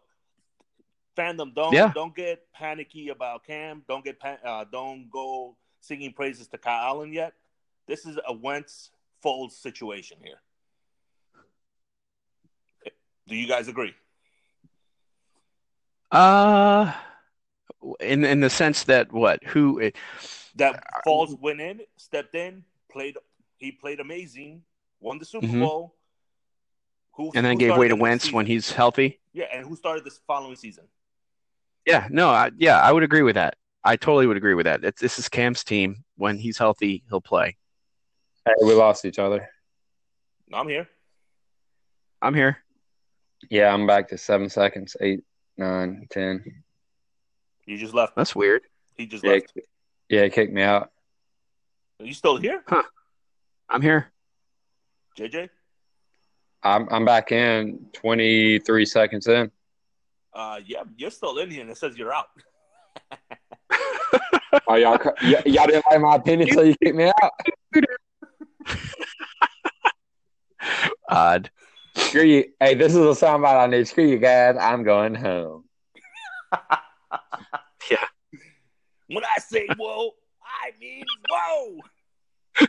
fandom, 1.17 1.55
don't 1.55 1.75
Yeah. 1.75 1.93
don't 1.95 2.15
get 2.15 2.51
panicky 2.53 3.09
about 3.09 3.45
Cam. 3.45 3.85
Don't 3.89 4.05
get 4.05 4.17
uh, 4.25 4.65
don't 4.65 5.11
go 5.11 5.57
singing 5.81 6.13
praises 6.13 6.47
to 6.49 6.59
Kyle 6.59 6.97
Allen 6.97 7.13
yet. 7.13 7.35
This 7.87 8.07
is 8.07 8.19
a 8.27 8.33
Wentz 8.33 8.91
Foles 9.25 9.53
situation 9.53 10.19
here. 10.23 10.41
Do 13.27 13.35
you 13.35 13.47
guys 13.47 13.69
agree? 13.69 13.95
Uh, 16.11 16.93
in 18.01 18.25
in 18.25 18.41
the 18.41 18.51
sense 18.51 18.85
that 18.85 19.13
what 19.13 19.43
who 19.45 19.79
it, 19.79 19.97
That 20.57 20.83
Foles 21.07 21.39
went 21.39 21.61
in, 21.61 21.81
stepped 21.97 22.35
in, 22.35 22.65
played. 22.91 23.17
He 23.57 23.73
played 23.73 24.01
amazing, 24.01 24.63
won 25.01 25.19
the 25.19 25.25
Super 25.25 25.47
Mhm. 25.47 25.61
Bowl. 25.61 25.95
Who, 27.15 27.33
and 27.35 27.45
then 27.45 27.55
who 27.55 27.59
gave 27.59 27.77
way 27.77 27.89
to 27.89 27.95
the 27.95 27.97
next 27.97 28.03
Wentz 28.03 28.33
when 28.33 28.47
he's 28.47 28.71
healthy. 28.71 29.19
Yeah, 29.33 29.47
and 29.53 29.67
who 29.67 29.75
started 29.75 30.05
this 30.05 30.19
following 30.27 30.55
season? 30.55 30.85
Yeah, 31.85 32.07
no, 32.11 32.29
I, 32.29 32.53
yeah, 32.57 32.81
I 32.81 32.93
would 32.93 33.03
agree 33.03 33.23
with 33.23 33.35
that. 33.35 33.57
I 33.83 33.97
totally 33.97 34.27
would 34.29 34.37
agree 34.37 34.55
with 34.55 34.67
that. 34.67 34.85
It's, 34.85 35.01
this 35.01 35.19
is 35.19 35.29
Cam's 35.29 35.65
team. 35.65 36.05
When 36.17 36.39
he's 36.39 36.59
healthy, 36.59 37.03
he'll 37.09 37.21
play. 37.21 37.57
Hey, 38.45 38.53
we 38.63 38.75
lost 38.75 39.05
each 39.05 39.19
other. 39.19 39.49
I'm 40.53 40.69
here. 40.69 40.89
I'm 42.23 42.35
here. 42.35 42.59
Yeah, 43.51 43.73
I'm 43.73 43.87
back 43.87 44.09
to 44.09 44.19
seven 44.19 44.49
seconds. 44.49 44.97
Eight, 45.01 45.21
nine, 45.57 46.07
ten. 46.11 46.45
You 47.69 47.77
just 47.77 47.93
left. 47.93 48.17
That's 48.17 48.35
weird. 48.35 48.63
He 48.97 49.05
just 49.05 49.23
Yeah, 49.23 49.33
left. 49.33 49.53
yeah, 50.09 50.21
it 50.23 50.33
kicked 50.33 50.55
me 50.55 50.63
out. 50.63 50.91
Are 52.01 52.07
you 52.07 52.15
still 52.15 52.39
here, 52.39 52.63
Huh. 52.67 52.83
I'm 53.69 53.83
here. 53.83 54.11
JJ? 55.19 55.51
I'm 56.63 56.89
I'm 56.91 57.05
back 57.05 57.31
in 57.31 57.87
23 57.93 58.87
seconds 58.87 59.27
in. 59.29 59.51
Uh, 60.33 60.61
yeah, 60.65 60.85
you're 60.97 61.11
still 61.11 61.37
in 61.39 61.51
here, 61.51 61.61
and 61.61 61.69
it 61.71 61.77
says 61.77 61.99
you're 61.99 62.13
out. 62.15 62.27
Oh, 64.67 64.77
y'all, 64.77 64.99
y- 65.23 65.43
y'all 65.45 65.67
didn't 65.67 65.85
like 65.91 66.01
my 66.01 66.17
opinion, 66.17 66.49
so 66.55 66.63
you 66.63 66.75
kicked 66.83 66.97
me 66.97 67.05
out. 67.23 67.31
Odd. 71.11 71.51
Screw 71.97 72.23
you. 72.23 72.45
Hey, 72.59 72.75
this 72.75 72.93
is 72.95 72.99
a 72.99 73.25
soundbite 73.27 73.59
I 73.63 73.67
need. 73.67 73.87
Screw 73.87 74.07
you 74.07 74.17
guys. 74.19 74.57
I'm 74.59 74.85
going 74.85 75.15
home. 75.15 75.65
Yeah. 77.91 77.97
When 79.09 79.25
I 79.25 79.41
say 79.41 79.67
whoa, 79.79 80.11
I 80.45 80.73
mean 80.81 81.05
whoa. 81.31 81.79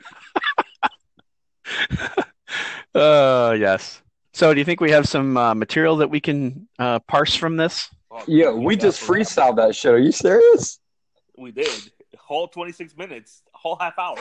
Uh, 2.95 3.55
yes. 3.59 4.01
So, 4.33 4.53
do 4.53 4.59
you 4.59 4.65
think 4.65 4.81
we 4.81 4.89
have 4.91 5.07
some 5.07 5.37
uh, 5.37 5.53
material 5.53 5.97
that 5.97 6.09
we 6.09 6.19
can 6.19 6.67
uh, 6.79 6.99
parse 6.99 7.35
from 7.35 7.57
this? 7.57 7.87
Oh, 8.09 8.23
Yeah, 8.27 8.51
we 8.51 8.75
just 8.75 8.99
definitely- 9.01 9.25
freestyled 9.25 9.55
that 9.57 9.75
shit. 9.75 9.93
Are 9.93 9.99
you 9.99 10.11
serious? 10.11 10.79
We 11.37 11.51
did. 11.51 11.69
Whole 12.17 12.47
26 12.47 12.97
minutes, 12.97 13.43
whole 13.53 13.75
half 13.79 13.97
hour. 13.99 14.17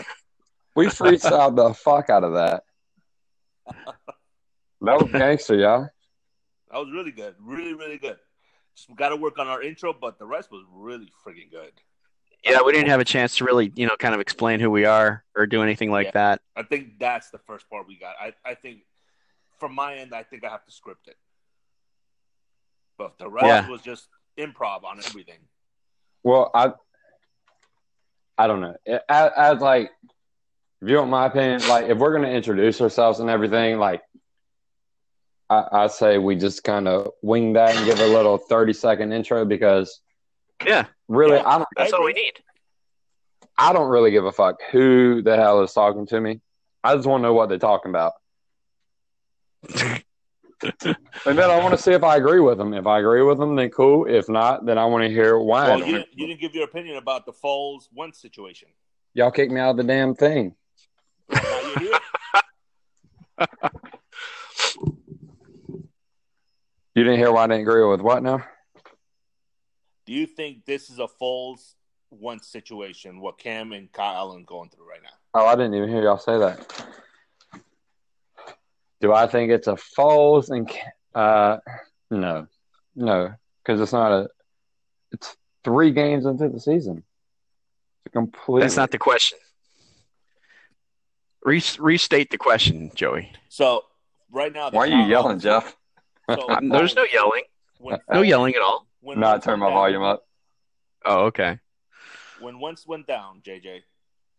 We 0.77 0.87
freestyled 0.87 1.57
the 1.57 1.73
fuck 1.75 2.11
out 2.11 2.25
of 2.25 2.35
that. 2.35 2.63
That 4.81 5.03
was 5.03 5.11
gangster, 5.11 5.57
y'all. 5.57 5.89
That 6.71 6.79
was 6.79 6.89
really 6.93 7.11
good. 7.11 7.35
Really, 7.41 7.75
really 7.75 7.99
good. 7.99 8.17
Just 8.78 8.97
got 8.97 9.08
to 9.08 9.16
work 9.16 9.38
on 9.38 9.49
our 9.49 9.61
intro, 9.62 9.92
but 9.92 10.18
the 10.18 10.26
rest 10.26 10.52
was 10.52 10.64
really 10.73 11.11
freaking 11.26 11.50
good. 11.50 11.73
Yeah, 12.44 12.62
we 12.64 12.73
didn't 12.73 12.90
have 12.90 13.00
a 13.00 13.04
chance 13.04 13.37
to 13.38 13.44
really, 13.44 13.73
you 13.75 13.87
know, 13.87 13.97
kind 13.99 14.14
of 14.14 14.20
explain 14.20 14.61
who 14.61 14.70
we 14.70 14.85
are 14.85 15.25
or 15.37 15.47
do 15.47 15.62
anything 15.62 15.90
like 15.90 16.06
Yeah. 16.06 16.11
that. 16.12 16.40
I 16.54 16.62
think 16.62 16.99
that's 17.00 17.30
the 17.30 17.38
first 17.38 17.68
part 17.68 17.88
we 17.88 17.99
got. 17.99 18.14
I, 18.20 18.32
I 18.44 18.54
think 18.54 18.82
from 19.58 19.75
my 19.75 19.97
end, 19.97 20.14
I 20.14 20.23
think 20.23 20.44
I 20.44 20.49
have 20.50 20.64
to 20.64 20.70
script 20.70 21.08
it. 21.08 21.16
But 22.97 23.18
the 23.18 23.28
rest 23.28 23.47
Yeah. 23.47 23.68
was 23.68 23.82
just 23.82 24.06
improv 24.38 24.85
on 24.85 25.00
everything. 25.04 25.40
Well, 26.23 26.50
I 26.54 26.73
I 28.40 28.47
don't 28.47 28.61
know. 28.61 28.76
As, 29.08 29.32
as 29.37 29.58
like, 29.61 29.90
if 30.80 30.88
you 30.88 30.97
want 30.99 31.11
my 31.11 31.26
opinion, 31.26 31.68
like 31.68 31.87
if 31.87 31.99
we're 31.99 32.12
gonna 32.14 32.28
introduce 32.28 32.80
ourselves 32.80 33.18
and 33.18 33.28
everything, 33.28 33.78
like 33.78 34.02
I, 35.50 35.64
I 35.73 35.87
say 35.87 36.19
we 36.19 36.37
just 36.37 36.62
kind 36.64 36.87
of 36.88 37.11
wing 37.23 37.55
that 37.55 37.75
and 37.75 37.87
give 37.87 38.00
a 38.00 38.07
little 38.07 38.37
thirty 38.37 38.73
second 38.73 39.12
intro 39.12 39.45
because 39.45 40.00
Yeah, 40.64 40.87
really, 41.08 41.37
Yeah. 41.37 41.47
I 41.47 41.58
don't 41.58 41.69
that's 41.76 41.93
all 41.93 42.04
we 42.04 42.13
need. 42.13 42.32
I 43.56 43.73
don't 43.73 43.89
really 43.89 44.11
give 44.11 44.25
a 44.25 44.32
fuck 44.32 44.56
who 44.71 45.23
the 45.23 45.37
hell 45.37 45.63
is 45.63 45.73
talking 45.73 46.06
to 46.06 46.21
me. 46.21 46.41
I 46.84 46.95
just 46.95 47.08
want 47.08 47.23
to 47.23 47.26
know 47.26 47.34
what 47.34 47.49
they're 47.49 47.58
talking 47.58 47.91
about, 47.91 48.13
and 49.82 50.02
then 51.25 51.50
I 51.50 51.58
want 51.58 51.73
to 51.73 51.78
see 51.78 51.93
if 51.93 52.04
I 52.04 52.17
agree 52.17 52.41
with 52.41 52.58
them. 52.58 52.75
If 52.75 52.87
I 52.87 53.00
agree 53.00 53.23
with 53.23 53.39
them, 53.39 53.56
then 53.56 53.71
cool. 53.71 54.06
If 54.06 54.28
not, 54.28 54.67
then 54.67 54.78
I 54.78 54.84
want 54.84 55.04
to 55.04 55.11
hear 55.11 55.39
why. 55.39 55.69
Well, 55.69 55.78
you 55.80 55.93
didn't, 55.93 56.08
you 56.15 56.26
didn't 56.26 56.41
give 56.41 56.54
your 56.54 56.65
opinion 56.65 56.97
about 56.97 57.26
the 57.26 57.32
Foles 57.32 57.89
Wentz 57.95 58.21
situation. 58.21 58.69
Y'all 59.15 59.30
kicked 59.30 59.50
me 59.50 59.61
out 59.61 59.71
of 59.71 59.76
the 59.78 59.84
damn 59.84 60.15
thing. 60.15 60.54
Now 61.30 61.61
you're 61.61 61.78
here. 61.78 61.99
You 66.99 67.04
didn't 67.04 67.21
hear 67.21 67.30
why 67.30 67.45
I 67.45 67.47
didn't 67.47 67.61
agree 67.61 67.84
with 67.84 68.00
what 68.00 68.25
now? 68.25 68.45
Do 70.04 70.13
you 70.13 70.26
think 70.26 70.65
this 70.65 70.91
is 70.91 70.99
a 70.99 71.06
Foles 71.06 71.75
Wentz 72.11 72.49
situation? 72.49 73.21
What 73.21 73.39
Cam 73.39 73.71
and 73.71 73.93
Kyle 73.93 74.17
Allen 74.17 74.43
going 74.43 74.69
through 74.69 74.89
right 74.91 74.99
now? 75.00 75.11
Oh, 75.32 75.47
I 75.47 75.54
didn't 75.54 75.75
even 75.75 75.91
hear 75.91 76.02
y'all 76.02 76.19
say 76.19 76.37
that. 76.39 76.87
Do 79.00 79.13
I 79.13 79.28
think 79.28 79.52
it's 79.52 79.69
a 79.69 79.75
Foles 79.75 80.50
and 80.50 80.69
uh 81.15 81.58
no, 82.11 82.49
no, 82.97 83.32
because 83.63 83.80
it's 83.80 83.93
not 83.93 84.11
a. 84.11 84.28
It's 85.13 85.37
three 85.63 85.93
games 85.93 86.26
into 86.26 86.49
the 86.49 86.58
season. 86.58 87.04
It's 88.06 88.06
a 88.06 88.11
complete. 88.11 88.63
That's 88.63 88.76
not 88.76 88.91
the 88.91 88.99
question. 88.99 89.39
Re- 91.45 91.63
restate 91.78 92.32
the 92.32 92.39
question, 92.39 92.91
Joey. 92.97 93.30
So 93.49 93.84
right 94.32 94.52
now, 94.52 94.71
the 94.71 94.76
Why 94.76 94.82
are 94.82 94.87
you 94.89 95.08
yelling, 95.08 95.39
Jeff? 95.39 95.76
So, 96.30 96.49
Um, 96.50 96.69
There's 96.69 96.95
no 96.95 97.04
yelling. 97.12 97.43
when 97.78 97.99
No 98.12 98.23
yelling 98.23 98.54
at 98.54 98.62
all. 98.62 98.86
When 99.00 99.21
Not 99.21 99.43
turn 99.43 99.60
my 99.60 99.67
down- 99.67 99.75
volume 99.75 100.02
up. 100.02 100.26
Oh, 101.04 101.26
okay. 101.26 101.58
When 102.41 102.60
Wentz 102.60 102.86
went 102.86 103.06
down, 103.06 103.41
JJ, 103.45 103.82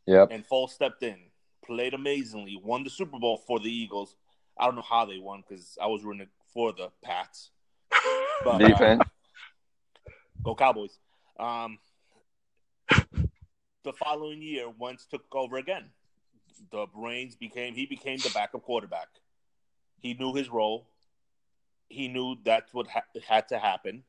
Yep. 0.05 0.29
and 0.31 0.47
Foles 0.47 0.69
stepped 0.69 1.03
in, 1.03 1.17
played 1.65 1.93
amazingly, 1.93 2.55
won 2.61 2.83
the 2.83 2.89
Super 2.89 3.19
Bowl 3.19 3.37
for 3.37 3.59
the 3.59 3.71
Eagles. 3.71 4.15
I 4.57 4.65
don't 4.65 4.75
know 4.75 4.81
how 4.81 5.05
they 5.05 5.17
won 5.19 5.43
because 5.47 5.77
I 5.81 5.87
was 5.87 6.03
rooting 6.03 6.27
for 6.53 6.73
the 6.73 6.89
Pats. 7.03 7.51
But, 8.43 8.61
uh, 8.61 8.67
Defense. 8.69 9.03
Go 10.43 10.55
Cowboys. 10.55 10.97
Um, 11.39 11.77
the 13.83 13.93
following 13.93 14.41
year, 14.41 14.69
Wentz 14.69 15.05
took 15.05 15.23
over 15.33 15.57
again. 15.57 15.85
The 16.71 16.85
Brains 16.93 17.35
became 17.35 17.73
he 17.73 17.85
became 17.85 18.17
the 18.19 18.29
backup 18.33 18.63
quarterback. 18.63 19.07
He 20.01 20.13
knew 20.13 20.33
his 20.33 20.49
role. 20.49 20.88
He 21.89 22.07
knew 22.07 22.37
that's 22.43 22.73
what 22.73 22.87
ha- 22.87 23.01
had 23.27 23.47
to 23.49 23.59
happen. 23.59 24.03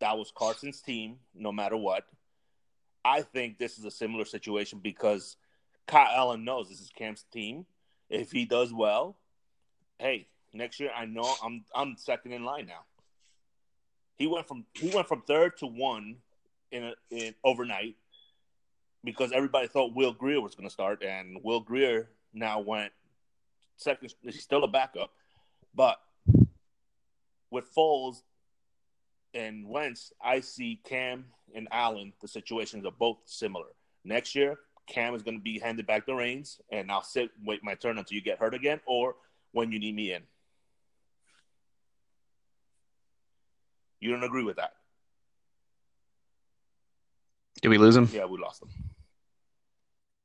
That 0.00 0.18
was 0.18 0.32
Carson's 0.34 0.80
team, 0.80 1.18
no 1.34 1.52
matter 1.52 1.76
what. 1.76 2.04
I 3.04 3.22
think 3.22 3.58
this 3.58 3.78
is 3.78 3.84
a 3.84 3.90
similar 3.90 4.24
situation 4.24 4.80
because 4.82 5.36
Kyle 5.86 6.12
Allen 6.14 6.44
knows 6.44 6.68
this 6.68 6.80
is 6.80 6.90
Cam's 6.94 7.24
team. 7.32 7.66
If 8.08 8.30
he 8.30 8.44
does 8.44 8.72
well, 8.72 9.16
hey, 9.98 10.28
next 10.52 10.78
year 10.80 10.90
I 10.94 11.06
know 11.06 11.34
I'm 11.42 11.64
I'm 11.74 11.96
second 11.96 12.32
in 12.32 12.44
line 12.44 12.66
now. 12.66 12.84
He 14.16 14.26
went 14.26 14.46
from 14.46 14.66
he 14.74 14.90
went 14.90 15.08
from 15.08 15.22
third 15.22 15.56
to 15.58 15.66
one 15.66 16.16
in, 16.70 16.84
a, 16.84 16.92
in 17.10 17.34
overnight 17.42 17.96
because 19.04 19.32
everybody 19.32 19.66
thought 19.66 19.94
Will 19.94 20.12
Grier 20.12 20.40
was 20.40 20.54
going 20.54 20.68
to 20.68 20.72
start, 20.72 21.02
and 21.02 21.38
Will 21.42 21.60
Grier 21.60 22.08
now 22.32 22.60
went 22.60 22.92
second. 23.76 24.14
He's 24.22 24.42
still 24.42 24.64
a 24.64 24.68
backup, 24.68 25.10
but 25.74 25.98
with 27.52 27.72
Foles 27.72 28.22
and 29.34 29.68
Wentz, 29.68 30.12
I 30.20 30.40
see 30.40 30.80
Cam 30.84 31.26
and 31.54 31.68
Allen. 31.70 32.14
The 32.20 32.28
situations 32.28 32.84
are 32.86 32.92
both 32.92 33.18
similar. 33.26 33.66
Next 34.04 34.34
year, 34.34 34.58
Cam 34.88 35.14
is 35.14 35.22
going 35.22 35.36
to 35.36 35.42
be 35.42 35.58
handed 35.58 35.86
back 35.86 36.06
the 36.06 36.14
reins, 36.14 36.60
and 36.70 36.90
I'll 36.90 37.04
sit 37.04 37.30
wait 37.44 37.62
my 37.62 37.74
turn 37.74 37.98
until 37.98 38.16
you 38.16 38.22
get 38.22 38.38
hurt 38.38 38.54
again, 38.54 38.80
or 38.86 39.14
when 39.52 39.70
you 39.70 39.78
need 39.78 39.94
me 39.94 40.12
in. 40.12 40.22
You 44.00 44.10
don't 44.10 44.24
agree 44.24 44.42
with 44.42 44.56
that? 44.56 44.72
Did 47.60 47.68
we 47.68 47.78
lose 47.78 47.94
him? 47.94 48.08
Yeah, 48.12 48.24
we 48.24 48.38
lost 48.38 48.62
him. 48.62 48.70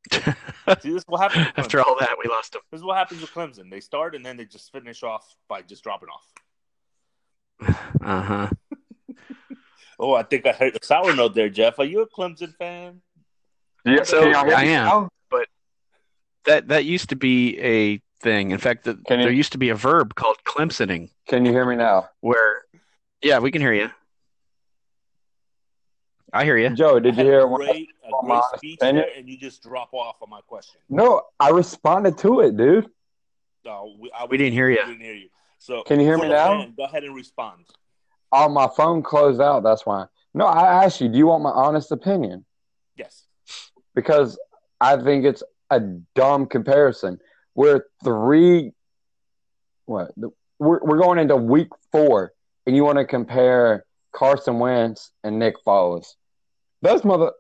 See, 0.82 0.90
this 0.90 1.04
is 1.04 1.06
what 1.08 1.32
happens. 1.32 1.54
After 1.56 1.82
all 1.82 1.96
that, 2.00 2.16
we 2.24 2.28
lost 2.28 2.56
him. 2.56 2.62
This 2.72 2.80
is 2.80 2.84
what 2.84 2.98
happens 2.98 3.22
with 3.22 3.32
Clemson. 3.32 3.70
They 3.70 3.80
start 3.80 4.16
and 4.16 4.26
then 4.26 4.38
they 4.38 4.46
just 4.46 4.72
finish 4.72 5.04
off 5.04 5.36
by 5.48 5.62
just 5.62 5.84
dropping 5.84 6.10
off. 6.10 6.26
Uh 7.62 8.22
huh. 8.22 8.50
Oh, 10.00 10.14
I 10.14 10.22
think 10.22 10.46
I 10.46 10.52
heard 10.52 10.78
a 10.80 10.86
sour 10.86 11.16
note 11.16 11.34
there, 11.34 11.50
Jeff. 11.50 11.80
Are 11.80 11.84
you 11.86 12.02
a 12.02 12.08
Clemson 12.08 12.54
fan? 12.58 13.02
Yeah, 13.84 14.04
So, 14.04 14.22
can 14.22 14.32
y'all 14.32 14.46
hear 14.46 14.56
I 14.56 14.64
am. 14.66 14.86
now? 14.86 15.10
That 16.46 16.68
that 16.68 16.86
used 16.86 17.10
to 17.10 17.16
be 17.16 17.58
a 17.60 18.00
thing. 18.22 18.52
In 18.52 18.60
fact, 18.60 18.84
the, 18.84 18.94
Can 19.08 19.20
you- 19.20 19.26
there 19.26 19.34
used 19.34 19.54
to 19.54 19.58
be 19.58 19.70
a 19.70 19.76
verb 19.76 20.14
called 20.14 20.38
Clemsoning, 20.46 21.10
Can 21.28 21.46
you 21.46 21.52
hear 21.52 21.66
me 21.66 21.76
now? 21.78 22.10
where, 22.22 22.62
yeah, 23.24 23.40
we 23.40 23.50
can 23.50 23.60
hear 23.60 23.74
you. 23.74 23.90
I 26.32 26.44
hear 26.44 26.58
you. 26.58 26.70
Joe, 26.76 27.00
did 27.00 27.18
you 27.18 27.24
hear 27.24 27.46
a 27.46 27.50
great, 27.56 27.90
a 28.06 28.12
great 28.24 28.42
speech 28.58 28.78
opinion? 28.82 29.06
there, 29.08 29.18
and 29.18 29.28
you 29.28 29.38
just 29.38 29.64
drop 29.64 29.94
off 29.94 30.18
on 30.22 30.30
my 30.30 30.42
question? 30.42 30.80
No, 30.90 31.24
I 31.40 31.50
responded 31.50 32.18
to 32.20 32.42
it, 32.42 32.56
dude. 32.56 32.88
No, 33.66 33.96
we, 34.00 34.12
I 34.12 34.26
We 34.26 34.38
didn't 34.38 34.54
hear 34.54 34.70
ya. 34.70 34.84
We 34.86 34.92
didn't 34.94 35.06
hear 35.06 35.16
you. 35.16 35.30
So 35.68 35.84
Can 35.84 36.00
you 36.00 36.06
hear 36.06 36.18
me 36.18 36.30
now? 36.30 36.62
fan, 36.62 36.74
go 36.78 36.86
ahead 36.86 37.04
and 37.04 37.14
respond. 37.14 37.66
Oh, 38.32 38.48
my 38.48 38.70
phone 38.78 39.04
closed 39.04 39.42
out. 39.42 39.64
That's 39.64 39.86
why. 39.86 40.06
No, 40.34 40.46
I 40.46 40.86
asked 40.86 41.02
you. 41.02 41.10
Do 41.10 41.18
you 41.18 41.28
want 41.28 41.44
my 41.44 41.50
honest 41.50 41.92
opinion? 41.92 42.46
Yes. 42.96 43.26
Because 43.94 44.40
I 44.80 44.96
think 44.96 45.26
it's 45.26 45.44
a 45.70 45.82
dumb 46.16 46.46
comparison. 46.46 47.20
We're 47.54 47.84
three. 48.02 48.72
What? 49.88 50.14
We're 50.58 50.80
we're 50.86 51.00
going 51.00 51.20
into 51.20 51.36
week 51.36 51.68
four, 51.92 52.32
and 52.66 52.74
you 52.74 52.86
want 52.86 53.00
to 53.00 53.06
compare 53.06 53.86
Carson 54.14 54.60
Wentz 54.60 55.12
and 55.26 55.38
Nick 55.38 55.56
Foles? 55.66 56.14
Those 56.82 57.04
mother, 57.04 57.34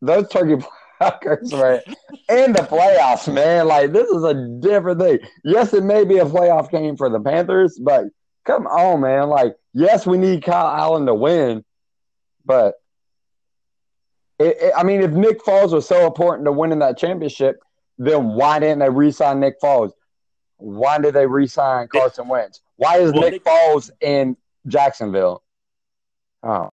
those 0.00 0.28
turkey 0.28 0.64
right? 1.00 1.80
in 2.28 2.52
the 2.52 2.66
playoffs, 2.68 3.32
man. 3.32 3.66
Like 3.68 3.92
this 3.92 4.08
is 4.10 4.24
a 4.24 4.34
different 4.60 5.00
thing. 5.00 5.18
Yes, 5.44 5.72
it 5.74 5.84
may 5.84 6.04
be 6.04 6.18
a 6.18 6.24
playoff 6.24 6.70
game 6.70 6.96
for 6.96 7.08
the 7.08 7.20
Panthers, 7.20 7.78
but 7.82 8.04
come 8.44 8.66
on, 8.66 9.00
man. 9.00 9.28
Like, 9.28 9.54
yes, 9.74 10.06
we 10.06 10.18
need 10.18 10.42
Kyle 10.42 10.66
Allen 10.68 11.06
to 11.06 11.14
win, 11.14 11.64
but 12.44 12.74
it, 14.38 14.56
it, 14.60 14.72
I 14.76 14.82
mean, 14.84 15.02
if 15.02 15.10
Nick 15.10 15.42
Foles 15.44 15.72
was 15.72 15.86
so 15.86 16.06
important 16.06 16.46
to 16.46 16.52
winning 16.52 16.78
that 16.80 16.96
championship, 16.96 17.60
then 17.98 18.34
why 18.34 18.58
didn't 18.60 18.78
they 18.78 18.88
re-sign 18.90 19.40
Nick 19.40 19.60
Foles? 19.60 19.90
Why 20.58 20.98
did 20.98 21.14
they 21.14 21.26
re-sign 21.26 21.88
Carson 21.88 22.28
Wentz? 22.28 22.60
Why 22.76 22.98
is 22.98 23.12
Well, 23.12 23.22
Nick 23.22 23.32
Nick- 23.32 23.44
Foles 23.44 23.90
in 24.00 24.36
Jacksonville? 24.66 25.42
Oh, 26.42 26.70